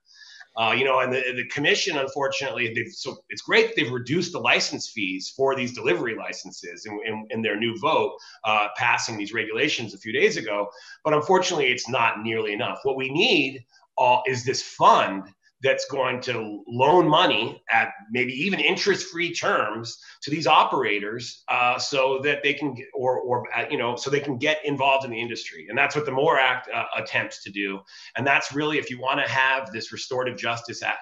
Uh, 0.56 0.72
you 0.72 0.84
know, 0.84 1.00
and 1.00 1.12
the, 1.12 1.22
the 1.36 1.46
commission, 1.48 1.98
unfortunately, 1.98 2.72
they've 2.74 2.92
so 2.92 3.18
it's 3.28 3.42
great 3.42 3.76
they've 3.76 3.92
reduced 3.92 4.32
the 4.32 4.40
license 4.40 4.88
fees 4.88 5.32
for 5.36 5.54
these 5.54 5.72
delivery 5.74 6.16
licenses 6.16 6.86
in, 6.86 6.98
in, 7.06 7.26
in 7.30 7.42
their 7.42 7.58
new 7.60 7.78
vote 7.78 8.12
uh, 8.44 8.68
passing 8.76 9.16
these 9.16 9.34
regulations 9.34 9.94
a 9.94 9.98
few 9.98 10.12
days 10.12 10.36
ago. 10.36 10.68
But 11.04 11.12
unfortunately, 11.12 11.66
it's 11.66 11.88
not 11.88 12.22
nearly 12.22 12.54
enough. 12.54 12.78
What 12.82 12.96
we 12.96 13.10
need 13.10 13.64
uh, 13.98 14.20
is 14.26 14.44
this 14.44 14.62
fund 14.62 15.24
that's 15.62 15.86
going 15.86 16.20
to 16.20 16.62
loan 16.68 17.08
money 17.08 17.62
at 17.70 17.90
maybe 18.10 18.32
even 18.32 18.60
interest-free 18.60 19.34
terms 19.34 19.98
to 20.22 20.30
these 20.30 20.46
operators, 20.46 21.42
uh, 21.48 21.78
so 21.78 22.20
that 22.22 22.42
they 22.42 22.54
can, 22.54 22.76
or 22.94 23.18
or 23.18 23.44
uh, 23.56 23.64
you 23.70 23.76
know, 23.76 23.96
so 23.96 24.10
they 24.10 24.20
can 24.20 24.38
get 24.38 24.64
involved 24.64 25.04
in 25.04 25.10
the 25.10 25.20
industry, 25.20 25.66
and 25.68 25.76
that's 25.76 25.96
what 25.96 26.04
the 26.04 26.12
MORE 26.12 26.38
Act 26.38 26.68
uh, 26.72 26.84
attempts 26.96 27.42
to 27.44 27.50
do. 27.50 27.80
And 28.16 28.26
that's 28.26 28.54
really, 28.54 28.78
if 28.78 28.90
you 28.90 29.00
want 29.00 29.20
to 29.20 29.28
have 29.28 29.72
this 29.72 29.92
restorative 29.92 30.38
justice 30.38 30.82
a- 30.82 30.96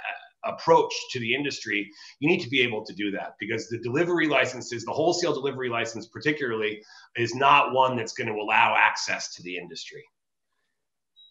approach 0.45 0.95
to 1.11 1.19
the 1.21 1.35
industry, 1.35 1.91
you 2.21 2.29
need 2.29 2.41
to 2.41 2.49
be 2.49 2.63
able 2.63 2.85
to 2.85 2.95
do 2.95 3.11
that 3.11 3.35
because 3.39 3.69
the 3.69 3.79
delivery 3.79 4.29
licenses, 4.29 4.85
the 4.85 4.93
wholesale 4.93 5.35
delivery 5.35 5.69
license 5.69 6.07
particularly, 6.07 6.81
is 7.17 7.35
not 7.35 7.73
one 7.73 7.97
that's 7.97 8.13
going 8.13 8.29
to 8.29 8.41
allow 8.41 8.75
access 8.79 9.35
to 9.35 9.43
the 9.43 9.57
industry. 9.57 10.05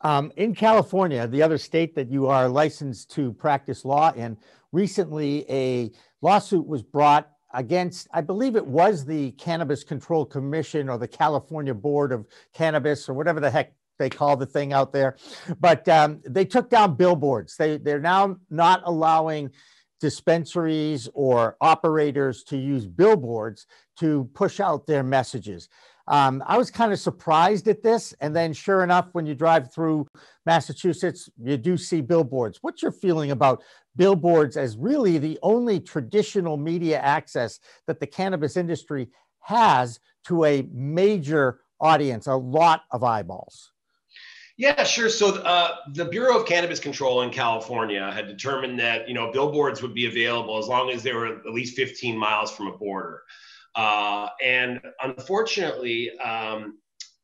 Um, 0.06 0.32
in 0.38 0.54
California, 0.54 1.28
the 1.28 1.42
other 1.42 1.58
state 1.58 1.96
that 1.96 2.12
you 2.12 2.28
are 2.28 2.48
licensed 2.48 3.10
to 3.16 3.34
practice 3.34 3.84
law 3.84 4.12
in, 4.12 4.38
recently 4.72 5.50
a 5.50 5.92
lawsuit 6.22 6.68
was 6.68 6.84
brought 6.84 7.32
against, 7.56 8.08
I 8.14 8.22
believe 8.22 8.56
it 8.56 8.68
was 8.68 9.04
the 9.04 9.32
Cannabis 9.32 9.84
Control 9.84 10.24
Commission 10.24 10.90
or 10.90 11.00
the 11.00 11.08
California 11.08 11.74
Board 11.74 12.12
of 12.12 12.28
Cannabis 12.54 13.10
or 13.10 13.16
whatever 13.16 13.40
the 13.40 13.50
heck 13.50 13.74
they 13.98 14.12
call 14.12 14.38
the 14.38 14.46
thing 14.46 14.74
out 14.74 14.94
there. 14.94 15.18
But 15.60 15.90
um, 15.90 16.22
they 16.24 16.46
took 16.46 16.70
down 16.70 16.94
billboards. 16.98 17.58
They, 17.58 17.78
they're 17.78 18.00
now 18.00 18.38
not 18.52 18.84
allowing 18.86 19.50
dispensaries 20.00 21.10
or 21.16 21.58
operators 21.62 22.44
to 22.44 22.58
use 22.58 22.86
billboards 22.86 23.66
to 24.02 24.30
push 24.36 24.60
out 24.60 24.86
their 24.86 25.02
messages. 25.02 25.68
Um, 26.08 26.44
I 26.46 26.58
was 26.58 26.70
kind 26.70 26.94
of 26.94 27.00
surprised 27.00 27.68
at 27.68 27.82
this. 27.82 28.14
And 28.22 28.36
then, 28.36 28.54
sure 28.54 28.84
enough, 28.84 29.10
when 29.14 29.26
you 29.26 29.36
drive 29.36 29.74
through 29.74 30.08
Massachusetts, 30.46 31.30
you 31.44 31.58
do 31.58 31.78
see 31.78 32.02
billboards. 32.02 32.60
What's 32.62 32.82
your 32.82 32.92
feeling 32.92 33.32
about 33.32 33.64
billboards 33.96 34.58
as 34.58 34.78
really 34.78 35.18
the 35.18 35.40
only 35.42 35.80
traditional 35.80 36.58
media 36.58 37.00
access 37.00 37.60
that 37.88 38.00
the 38.00 38.08
cannabis 38.08 38.58
industry 38.58 39.08
has 39.40 40.00
to 40.26 40.46
a 40.46 40.68
major 40.72 41.62
audience, 41.80 42.28
a 42.28 42.36
lot 42.36 42.82
of 42.92 43.04
eyeballs? 43.04 43.72
Yeah, 44.58 44.84
sure. 44.86 45.10
So 45.10 45.42
uh, 45.42 45.76
the 45.94 46.06
Bureau 46.06 46.40
of 46.40 46.46
Cannabis 46.46 46.80
Control 46.80 47.24
in 47.24 47.30
California 47.30 48.10
had 48.12 48.28
determined 48.28 48.80
that 48.80 49.08
you 49.08 49.14
know 49.14 49.32
billboards 49.32 49.82
would 49.82 49.94
be 49.94 50.06
available 50.06 50.58
as 50.58 50.68
long 50.68 50.90
as 50.92 51.04
they 51.04 51.12
were 51.12 51.28
at 51.28 51.46
least 51.46 51.76
15 51.76 52.18
miles 52.18 52.52
from 52.52 52.68
a 52.68 52.78
border. 52.78 53.24
Uh, 53.76 54.30
and 54.44 54.82
unfortunately, 55.02 56.12
um, 56.20 56.78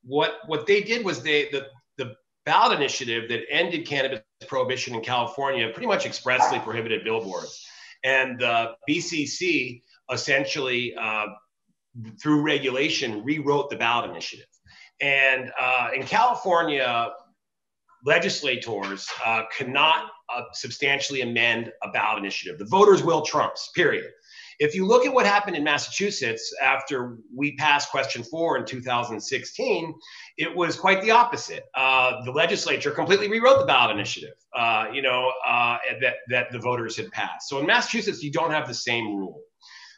what 0.03 0.39
what 0.47 0.65
they 0.65 0.81
did 0.81 1.05
was 1.05 1.21
they 1.21 1.49
the 1.51 1.67
the 1.97 2.15
ballot 2.45 2.77
initiative 2.77 3.29
that 3.29 3.41
ended 3.49 3.85
cannabis 3.85 4.21
prohibition 4.47 4.95
in 4.95 5.01
California 5.01 5.69
pretty 5.69 5.87
much 5.87 6.05
expressly 6.05 6.59
prohibited 6.59 7.03
billboards, 7.03 7.65
and 8.03 8.39
the 8.39 8.73
BCC 8.89 9.81
essentially 10.11 10.93
uh, 10.95 11.27
through 12.21 12.41
regulation 12.41 13.23
rewrote 13.23 13.69
the 13.69 13.75
ballot 13.75 14.09
initiative. 14.09 14.45
And 14.99 15.51
uh, 15.59 15.89
in 15.95 16.03
California, 16.03 17.11
legislators 18.05 19.07
uh, 19.25 19.43
cannot 19.55 20.11
uh, 20.35 20.43
substantially 20.53 21.21
amend 21.21 21.71
a 21.83 21.89
ballot 21.89 22.19
initiative. 22.19 22.59
The 22.59 22.65
voters 22.65 23.03
will 23.03 23.21
trumps, 23.21 23.69
period. 23.75 24.05
If 24.59 24.75
you 24.75 24.85
look 24.85 25.07
at 25.07 25.13
what 25.13 25.25
happened 25.25 25.55
in 25.55 25.63
Massachusetts 25.63 26.53
after 26.61 27.17
we 27.35 27.55
passed 27.55 27.89
question 27.89 28.21
four 28.21 28.57
in 28.57 28.65
2016, 28.65 29.93
it 30.37 30.55
was 30.55 30.75
quite 30.75 31.01
the 31.01 31.09
opposite. 31.09 31.63
Uh, 31.73 32.23
the 32.25 32.31
legislature 32.31 32.91
completely 32.91 33.27
rewrote 33.27 33.59
the 33.59 33.65
ballot 33.65 33.95
initiative, 33.95 34.35
uh, 34.55 34.85
you 34.93 35.01
know, 35.01 35.31
uh, 35.47 35.77
that, 35.99 36.17
that 36.29 36.51
the 36.51 36.59
voters 36.59 36.95
had 36.95 37.11
passed. 37.11 37.49
So 37.49 37.59
in 37.59 37.65
Massachusetts, 37.65 38.21
you 38.21 38.31
don't 38.31 38.51
have 38.51 38.67
the 38.67 38.73
same 38.73 39.15
rule. 39.15 39.41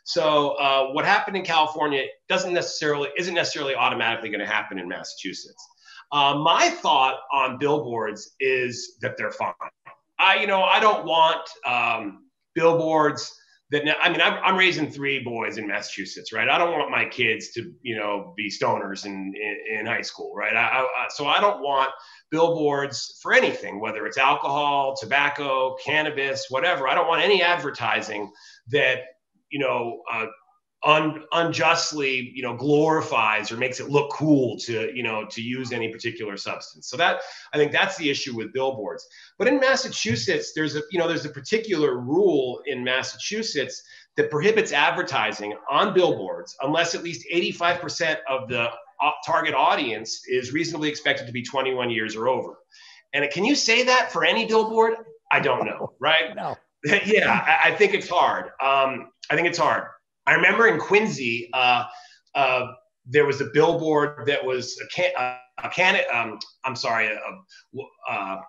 So 0.06 0.52
uh, 0.52 0.92
what 0.92 1.06
happened 1.06 1.38
in 1.38 1.44
California 1.44 2.04
doesn't 2.28 2.54
necessarily 2.54 3.10
isn't 3.18 3.34
necessarily 3.34 3.76
automatically 3.76 4.30
going 4.30 4.42
to 4.42 4.46
happen 4.46 4.78
in 4.78 4.88
Massachusetts. 4.88 5.68
Uh, 6.12 6.36
my 6.36 6.70
thought 6.70 7.20
on 7.34 7.58
billboards 7.58 8.36
is 8.40 8.98
that 9.02 9.18
they're 9.18 9.32
fine. 9.32 9.54
I 10.20 10.38
you 10.38 10.48
know 10.48 10.64
I 10.64 10.80
don't 10.80 11.06
want 11.06 11.48
um, 11.66 12.26
billboards 12.56 13.34
that 13.72 13.84
I 14.02 14.10
mean 14.10 14.22
I'm, 14.22 14.40
I'm, 14.44 14.58
raising 14.58 14.90
three 14.90 15.20
boys 15.20 15.58
in 15.58 15.68
Massachusetts, 15.68 16.32
right? 16.32 16.48
I 16.48 16.58
don't 16.58 16.72
want 16.72 16.92
my 16.92 17.06
kids 17.06 17.52
to 17.54 17.74
you 17.82 17.96
know 17.96 18.34
be 18.38 18.50
stoners 18.50 19.06
in 19.06 19.34
in, 19.36 19.80
in 19.80 19.86
high 19.86 20.02
school, 20.02 20.34
right? 20.36 20.56
I, 20.56 20.86
I, 20.86 21.06
so 21.10 21.26
I 21.26 21.42
don't 21.42 21.62
want 21.62 21.92
billboards 22.30 23.20
for 23.22 23.34
anything, 23.34 23.80
whether 23.80 24.06
it's 24.06 24.18
alcohol, 24.18 24.96
tobacco, 25.00 25.76
cannabis, 25.84 26.46
whatever. 26.50 26.88
I 26.88 26.96
don't 26.96 27.08
want 27.08 27.24
any 27.24 27.42
advertising 27.42 28.32
that 28.70 29.00
you 29.54 29.60
know, 29.60 30.02
uh, 30.12 30.26
un, 30.86 31.24
unjustly, 31.32 32.32
you 32.36 32.44
know, 32.44 32.56
glorifies 32.56 33.52
or 33.52 33.58
makes 33.58 33.80
it 33.80 33.90
look 33.90 34.12
cool 34.12 34.58
to, 34.60 34.92
you 34.96 35.04
know, 35.04 35.26
to 35.26 35.42
use 35.42 35.72
any 35.72 35.90
particular 35.90 36.38
substance. 36.38 36.88
So 36.88 36.98
that 36.98 37.22
I 37.54 37.58
think 37.58 37.72
that's 37.72 37.98
the 37.98 38.10
issue 38.10 38.36
with 38.36 38.54
billboards. 38.54 39.08
But 39.38 39.48
in 39.48 39.60
Massachusetts, 39.60 40.54
there's 40.54 40.76
a, 40.76 40.82
you 40.92 41.00
know, 41.00 41.08
there's 41.08 41.26
a 41.26 41.30
particular 41.30 42.00
rule 42.00 42.62
in 42.66 42.84
Massachusetts 42.84 43.84
that 44.18 44.30
prohibits 44.30 44.72
advertising 44.72 45.56
on 45.70 45.94
billboards 45.94 46.56
unless 46.62 46.96
at 46.96 47.04
least 47.04 47.26
85% 47.34 48.18
of 48.30 48.48
the 48.50 48.70
uh, 49.04 49.12
target 49.26 49.54
audience 49.54 50.22
is 50.28 50.54
reasonably 50.54 50.90
expected 50.90 51.28
to 51.28 51.34
be 51.34 51.44
21 51.44 51.90
years 51.90 52.16
or 52.16 52.28
over. 52.28 52.58
And 53.14 53.30
can 53.32 53.46
you 53.46 53.56
say 53.56 53.84
that 53.84 54.12
for 54.12 54.24
any 54.26 54.46
billboard? 54.46 54.96
I 55.32 55.40
don't 55.40 55.66
know, 55.66 55.94
right? 56.00 56.36
No. 56.36 56.58
yeah, 57.06 57.32
I, 57.32 57.70
I, 57.70 57.76
think 57.76 57.94
it's 57.94 58.10
hard. 58.10 58.48
Um, 58.62 59.12
I 59.30 59.36
think 59.36 59.48
it's 59.48 59.58
hard. 59.58 59.86
I 60.26 60.34
remember 60.34 60.68
in 60.68 60.80
Quincy, 60.80 61.50
uh, 61.54 61.86
uh, 62.36 62.68
there 63.06 63.26
was 63.26 63.42
a 63.42 63.50
billboard 63.54 64.26
that 64.28 64.44
was 64.44 64.80
a 64.82 64.88
can, 64.88 65.12
a 65.64 65.70
can 65.70 66.00
um, 66.14 66.40
I'm 66.64 66.76
sorry, 66.76 67.08
a, 67.08 68.12
a, 68.12 68.42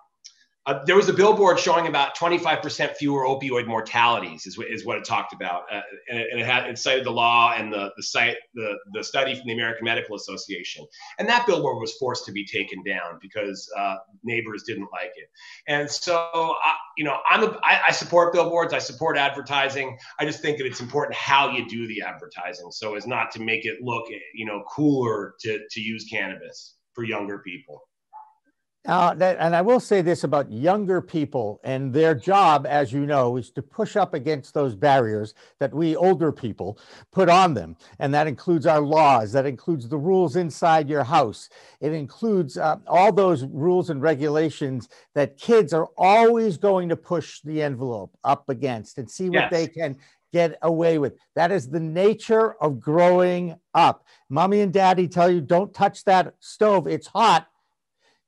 uh, 0.65 0.83
there 0.85 0.95
was 0.95 1.09
a 1.09 1.13
billboard 1.13 1.59
showing 1.59 1.87
about 1.87 2.17
25% 2.17 2.95
fewer 2.95 3.25
opioid 3.25 3.67
mortalities 3.67 4.47
is, 4.47 4.57
is 4.69 4.85
what 4.85 4.97
it 4.97 5.05
talked 5.05 5.33
about 5.33 5.63
uh, 5.71 5.81
and, 6.09 6.19
it, 6.19 6.27
and, 6.31 6.41
it, 6.41 6.45
had 6.45 6.65
it 6.65 6.77
cited 6.79 7.05
the 7.05 7.11
law 7.11 7.53
and 7.55 7.71
the, 7.71 7.91
the 7.97 8.03
site 8.03 8.37
the, 8.55 8.75
the 8.93 9.03
study 9.03 9.35
from 9.35 9.45
the 9.47 9.53
american 9.53 9.85
medical 9.85 10.15
association. 10.15 10.85
And 11.19 11.29
that 11.29 11.45
billboard 11.45 11.79
was 11.79 11.93
forced 11.93 12.25
to 12.25 12.31
be 12.31 12.45
taken 12.45 12.83
down 12.83 13.19
because 13.21 13.69
uh, 13.77 13.97
neighbors 14.23 14.63
didn't 14.63 14.89
like 14.91 15.11
it. 15.15 15.29
And 15.67 15.89
so 15.89 16.15
I, 16.33 16.75
you 16.97 17.03
know 17.03 17.17
i'm 17.29 17.43
a, 17.43 17.59
I, 17.63 17.81
I 17.87 17.91
support 17.91 18.33
billboards 18.33 18.73
i 18.73 18.79
support 18.79 19.17
advertising. 19.17 19.97
I 20.19 20.25
just 20.25 20.41
think 20.41 20.57
that 20.57 20.65
it's 20.65 20.81
important 20.81 21.15
how 21.15 21.51
you 21.51 21.67
do 21.67 21.87
the 21.87 22.01
advertising 22.01 22.71
so 22.71 22.95
as 22.95 23.05
not 23.05 23.31
to 23.31 23.41
make 23.41 23.65
it 23.65 23.81
look 23.81 24.07
you 24.33 24.45
know 24.45 24.63
cooler 24.69 25.35
to, 25.41 25.59
to 25.69 25.81
use 25.81 26.05
cannabis 26.09 26.75
for 26.93 27.03
younger 27.03 27.39
people 27.39 27.83
uh, 28.85 29.15
that, 29.15 29.37
and 29.39 29.55
I 29.55 29.61
will 29.61 29.79
say 29.79 30.01
this 30.01 30.23
about 30.23 30.51
younger 30.51 31.01
people 31.01 31.59
and 31.63 31.91
their 31.91 32.13
job, 32.13 32.67
as 32.67 32.93
you 32.93 33.05
know, 33.05 33.37
is 33.37 33.49
to 33.51 33.61
push 33.61 33.95
up 33.95 34.13
against 34.13 34.53
those 34.53 34.75
barriers 34.75 35.33
that 35.59 35.73
we 35.73 35.95
older 35.95 36.31
people 36.31 36.77
put 37.11 37.27
on 37.27 37.53
them. 37.55 37.75
And 37.99 38.13
that 38.13 38.27
includes 38.27 38.67
our 38.67 38.81
laws, 38.81 39.31
that 39.31 39.45
includes 39.45 39.89
the 39.89 39.97
rules 39.97 40.35
inside 40.35 40.87
your 40.87 41.03
house. 41.03 41.49
It 41.81 41.93
includes 41.93 42.57
uh, 42.57 42.77
all 42.87 43.11
those 43.11 43.43
rules 43.45 43.89
and 43.89 44.01
regulations 44.01 44.89
that 45.15 45.37
kids 45.37 45.73
are 45.73 45.87
always 45.97 46.57
going 46.57 46.89
to 46.89 46.95
push 46.95 47.41
the 47.41 47.63
envelope 47.63 48.15
up 48.23 48.49
against 48.49 48.99
and 48.99 49.09
see 49.09 49.29
what 49.29 49.51
yes. 49.51 49.51
they 49.51 49.67
can 49.67 49.97
get 50.31 50.57
away 50.61 50.97
with. 50.97 51.13
That 51.35 51.51
is 51.51 51.69
the 51.69 51.79
nature 51.79 52.61
of 52.61 52.79
growing 52.79 53.55
up. 53.73 54.05
Mommy 54.29 54.61
and 54.61 54.73
daddy 54.73 55.07
tell 55.07 55.31
you, 55.31 55.41
don't 55.41 55.73
touch 55.73 56.03
that 56.03 56.35
stove, 56.39 56.87
it's 56.87 57.07
hot 57.07 57.47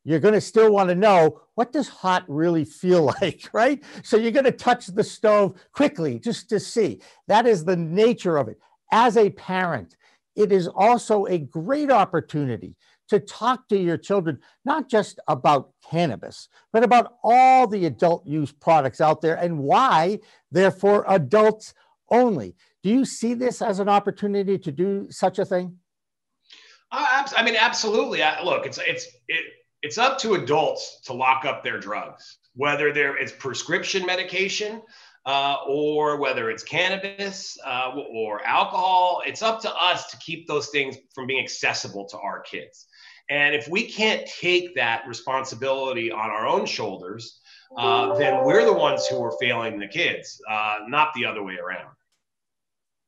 you're 0.07 0.21
going 0.21 0.33
to 0.33 0.41
still 0.41 0.71
want 0.71 0.87
to 0.87 0.95
know 0.95 1.41
what 1.55 1.73
does 1.73 1.89
hot 1.89 2.23
really 2.29 2.63
feel 2.63 3.13
like 3.21 3.49
right? 3.51 3.83
So 4.03 4.15
you're 4.15 4.31
going 4.31 4.45
to 4.45 4.51
touch 4.51 4.87
the 4.87 5.03
stove 5.03 5.59
quickly 5.73 6.17
just 6.17 6.47
to 6.49 6.59
see. 6.61 7.01
That 7.27 7.45
is 7.45 7.65
the 7.65 7.75
nature 7.75 8.37
of 8.37 8.47
it. 8.47 8.57
As 8.91 9.17
a 9.17 9.29
parent 9.29 9.97
it 10.37 10.51
is 10.51 10.67
also 10.67 11.25
a 11.25 11.39
great 11.39 11.91
opportunity 11.91 12.75
to 13.09 13.19
talk 13.19 13.67
to 13.67 13.77
your 13.77 13.97
children 13.97 14.39
not 14.63 14.87
just 14.87 15.19
about 15.27 15.71
cannabis 15.89 16.47
but 16.71 16.83
about 16.83 17.15
all 17.23 17.67
the 17.67 17.85
adult 17.85 18.25
use 18.25 18.51
products 18.51 19.01
out 19.01 19.19
there 19.19 19.35
and 19.35 19.57
why 19.57 20.19
they're 20.51 20.71
for 20.71 21.03
adults 21.09 21.73
only. 22.09 22.55
Do 22.81 22.89
you 22.89 23.03
see 23.03 23.33
this 23.33 23.61
as 23.61 23.79
an 23.79 23.89
opportunity 23.89 24.57
to 24.57 24.71
do 24.71 25.07
such 25.09 25.39
a 25.39 25.45
thing? 25.45 25.77
Uh, 26.91 27.27
I 27.35 27.43
mean, 27.43 27.55
absolutely. 27.59 28.19
look, 28.45 28.65
it's 28.65 28.77
it's 28.77 29.07
it, 29.27 29.45
it's 29.87 29.97
up 29.97 30.17
to 30.19 30.33
adults 30.33 30.99
to 31.05 31.13
lock 31.13 31.45
up 31.45 31.63
their 31.63 31.79
drugs, 31.79 32.39
whether 32.55 32.89
it's 32.89 33.31
prescription 33.31 34.05
medication 34.05 34.81
uh, 35.25 35.55
or 35.65 36.19
whether 36.19 36.51
it's 36.51 36.61
cannabis 36.61 37.57
uh, 37.65 37.93
or 38.11 38.45
alcohol. 38.45 39.21
It's 39.25 39.41
up 39.41 39.61
to 39.61 39.73
us 39.73 40.11
to 40.11 40.17
keep 40.17 40.45
those 40.45 40.67
things 40.67 40.97
from 41.15 41.25
being 41.25 41.41
accessible 41.41 42.05
to 42.09 42.17
our 42.17 42.41
kids. 42.41 42.87
And 43.29 43.55
if 43.55 43.69
we 43.69 43.89
can't 43.89 44.27
take 44.27 44.75
that 44.75 45.07
responsibility 45.07 46.11
on 46.11 46.31
our 46.31 46.45
own 46.45 46.65
shoulders, 46.65 47.39
uh, 47.77 48.13
then 48.17 48.43
we're 48.43 48.65
the 48.65 48.73
ones 48.73 49.07
who 49.07 49.23
are 49.23 49.37
failing 49.39 49.79
the 49.79 49.87
kids, 49.87 50.41
uh, 50.49 50.79
not 50.89 51.13
the 51.13 51.25
other 51.25 51.43
way 51.43 51.55
around. 51.55 51.93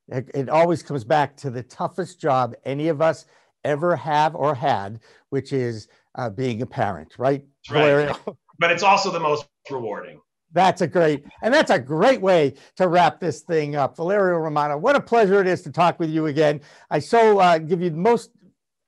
It, 0.08 0.30
it 0.32 0.48
always 0.48 0.82
comes 0.82 1.04
back 1.04 1.36
to 1.38 1.50
the 1.50 1.62
toughest 1.62 2.18
job 2.18 2.54
any 2.64 2.88
of 2.88 3.02
us 3.02 3.26
ever 3.64 3.96
have 3.96 4.34
or 4.34 4.54
had, 4.54 5.00
which 5.30 5.52
is 5.52 5.88
uh, 6.14 6.30
being 6.30 6.62
a 6.62 6.66
parent, 6.66 7.14
right? 7.18 7.44
right. 7.70 8.14
but 8.58 8.70
it's 8.70 8.82
also 8.82 9.10
the 9.10 9.20
most 9.20 9.46
rewarding. 9.70 10.20
That's 10.52 10.80
a 10.80 10.86
great, 10.88 11.24
and 11.42 11.54
that's 11.54 11.70
a 11.70 11.78
great 11.78 12.20
way 12.20 12.54
to 12.76 12.88
wrap 12.88 13.20
this 13.20 13.42
thing 13.42 13.76
up. 13.76 13.96
Valerio 13.96 14.38
Romano, 14.38 14.76
what 14.76 14.96
a 14.96 15.00
pleasure 15.00 15.40
it 15.40 15.46
is 15.46 15.62
to 15.62 15.70
talk 15.70 16.00
with 16.00 16.10
you 16.10 16.26
again. 16.26 16.60
I 16.90 16.98
so 16.98 17.38
uh, 17.38 17.58
give 17.58 17.80
you 17.80 17.90
the 17.90 17.96
most 17.96 18.30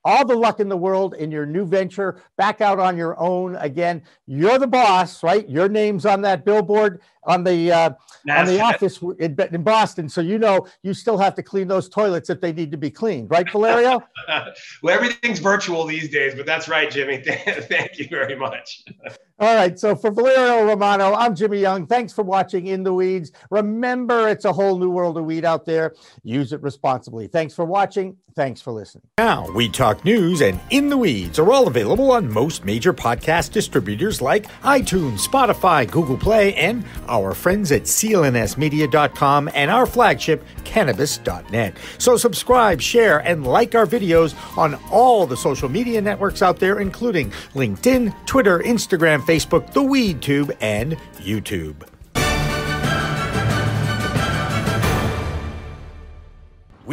all 0.05 0.25
the 0.25 0.35
luck 0.35 0.59
in 0.59 0.69
the 0.69 0.77
world 0.77 1.13
in 1.15 1.31
your 1.31 1.45
new 1.45 1.65
venture, 1.65 2.21
back 2.37 2.61
out 2.61 2.79
on 2.79 2.97
your 2.97 3.19
own 3.19 3.55
again. 3.57 4.03
You're 4.25 4.59
the 4.59 4.67
boss, 4.67 5.23
right? 5.23 5.47
Your 5.49 5.69
name's 5.69 6.05
on 6.05 6.21
that 6.21 6.45
billboard 6.45 7.01
on 7.25 7.43
the 7.43 7.71
uh, 7.71 7.89
on 8.29 8.45
the 8.45 8.59
office 8.59 9.01
in, 9.19 9.35
in, 9.51 9.63
Boston, 9.63 10.09
so 10.09 10.21
you 10.21 10.37
know 10.37 10.67
you 10.81 10.93
still 10.93 11.17
have 11.17 11.35
to 11.35 11.43
clean 11.43 11.67
those 11.67 11.89
toilets 11.89 12.29
if 12.29 12.41
they 12.41 12.53
need 12.53 12.71
to 12.71 12.77
be 12.77 12.89
cleaned, 12.89 13.29
right, 13.29 13.49
Valerio? 13.49 14.01
well, 14.83 14.95
everything's 14.95 15.39
virtual 15.39 15.85
these 15.85 16.09
days, 16.09 16.35
but 16.35 16.45
that's 16.45 16.67
right, 16.67 16.89
Jimmy. 16.89 17.17
Thank 17.25 17.97
you 17.97 18.07
very 18.09 18.35
much. 18.35 18.83
All 19.39 19.55
right, 19.55 19.77
so 19.77 19.95
for 19.95 20.11
Valerio 20.11 20.65
Romano, 20.65 21.13
I'm 21.13 21.35
Jimmy 21.35 21.59
Young. 21.59 21.87
Thanks 21.87 22.13
for 22.13 22.23
watching 22.23 22.67
In 22.67 22.83
the 22.83 22.93
Weeds. 22.93 23.31
Remember, 23.49 24.29
it's 24.29 24.45
a 24.45 24.53
whole 24.53 24.77
new 24.77 24.89
world 24.89 25.17
of 25.17 25.25
weed 25.25 25.45
out 25.45 25.65
there. 25.65 25.93
Use 26.23 26.53
it 26.53 26.61
responsibly. 26.61 27.27
Thanks 27.27 27.53
for 27.53 27.65
watching. 27.65 28.15
Thanks 28.35 28.61
for 28.61 28.71
listening. 28.71 29.03
Now, 29.17 29.47
Weed 29.51 29.73
Talk 29.73 30.03
News 30.03 30.41
and 30.41 30.59
In 30.71 30.89
the 30.89 30.97
Weeds 30.97 31.37
are 31.37 31.51
all 31.51 31.67
available 31.67 32.11
on 32.11 32.31
most 32.31 32.65
major 32.65 32.91
podcast 32.91 33.51
distributors 33.51 34.21
like 34.21 34.47
iTunes, 34.63 35.27
Spotify, 35.27 35.89
Google 35.89 36.17
Play, 36.17 36.55
and 36.55 36.83
our 37.07 37.35
friends 37.35 37.71
at 37.71 37.83
clnsmedia.com 37.83 39.49
and 39.53 39.69
our 39.69 39.85
flagship, 39.85 40.43
cannabis.net. 40.63 41.77
So 41.99 42.17
subscribe, 42.17 42.81
share, 42.81 43.19
and 43.19 43.45
like 43.45 43.75
our 43.75 43.85
videos 43.85 44.35
on 44.57 44.79
all 44.91 45.27
the 45.27 45.37
social 45.37 45.69
media 45.69 46.01
networks 46.01 46.41
out 46.41 46.57
there, 46.57 46.79
including 46.79 47.29
LinkedIn, 47.53 48.25
Twitter, 48.25 48.59
Instagram, 48.59 49.21
Facebook, 49.21 49.71
the 49.73 49.83
WeedTube, 49.83 50.57
and 50.59 50.93
YouTube. 51.17 51.92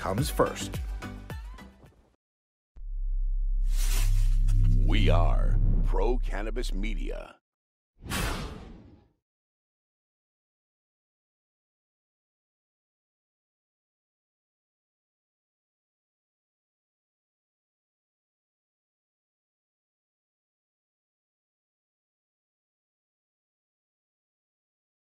comes 0.00 0.30
first. 0.30 0.80
We 4.86 5.10
are 5.10 5.58
Pro 5.84 6.16
Cannabis 6.16 6.72
Media. 6.72 7.34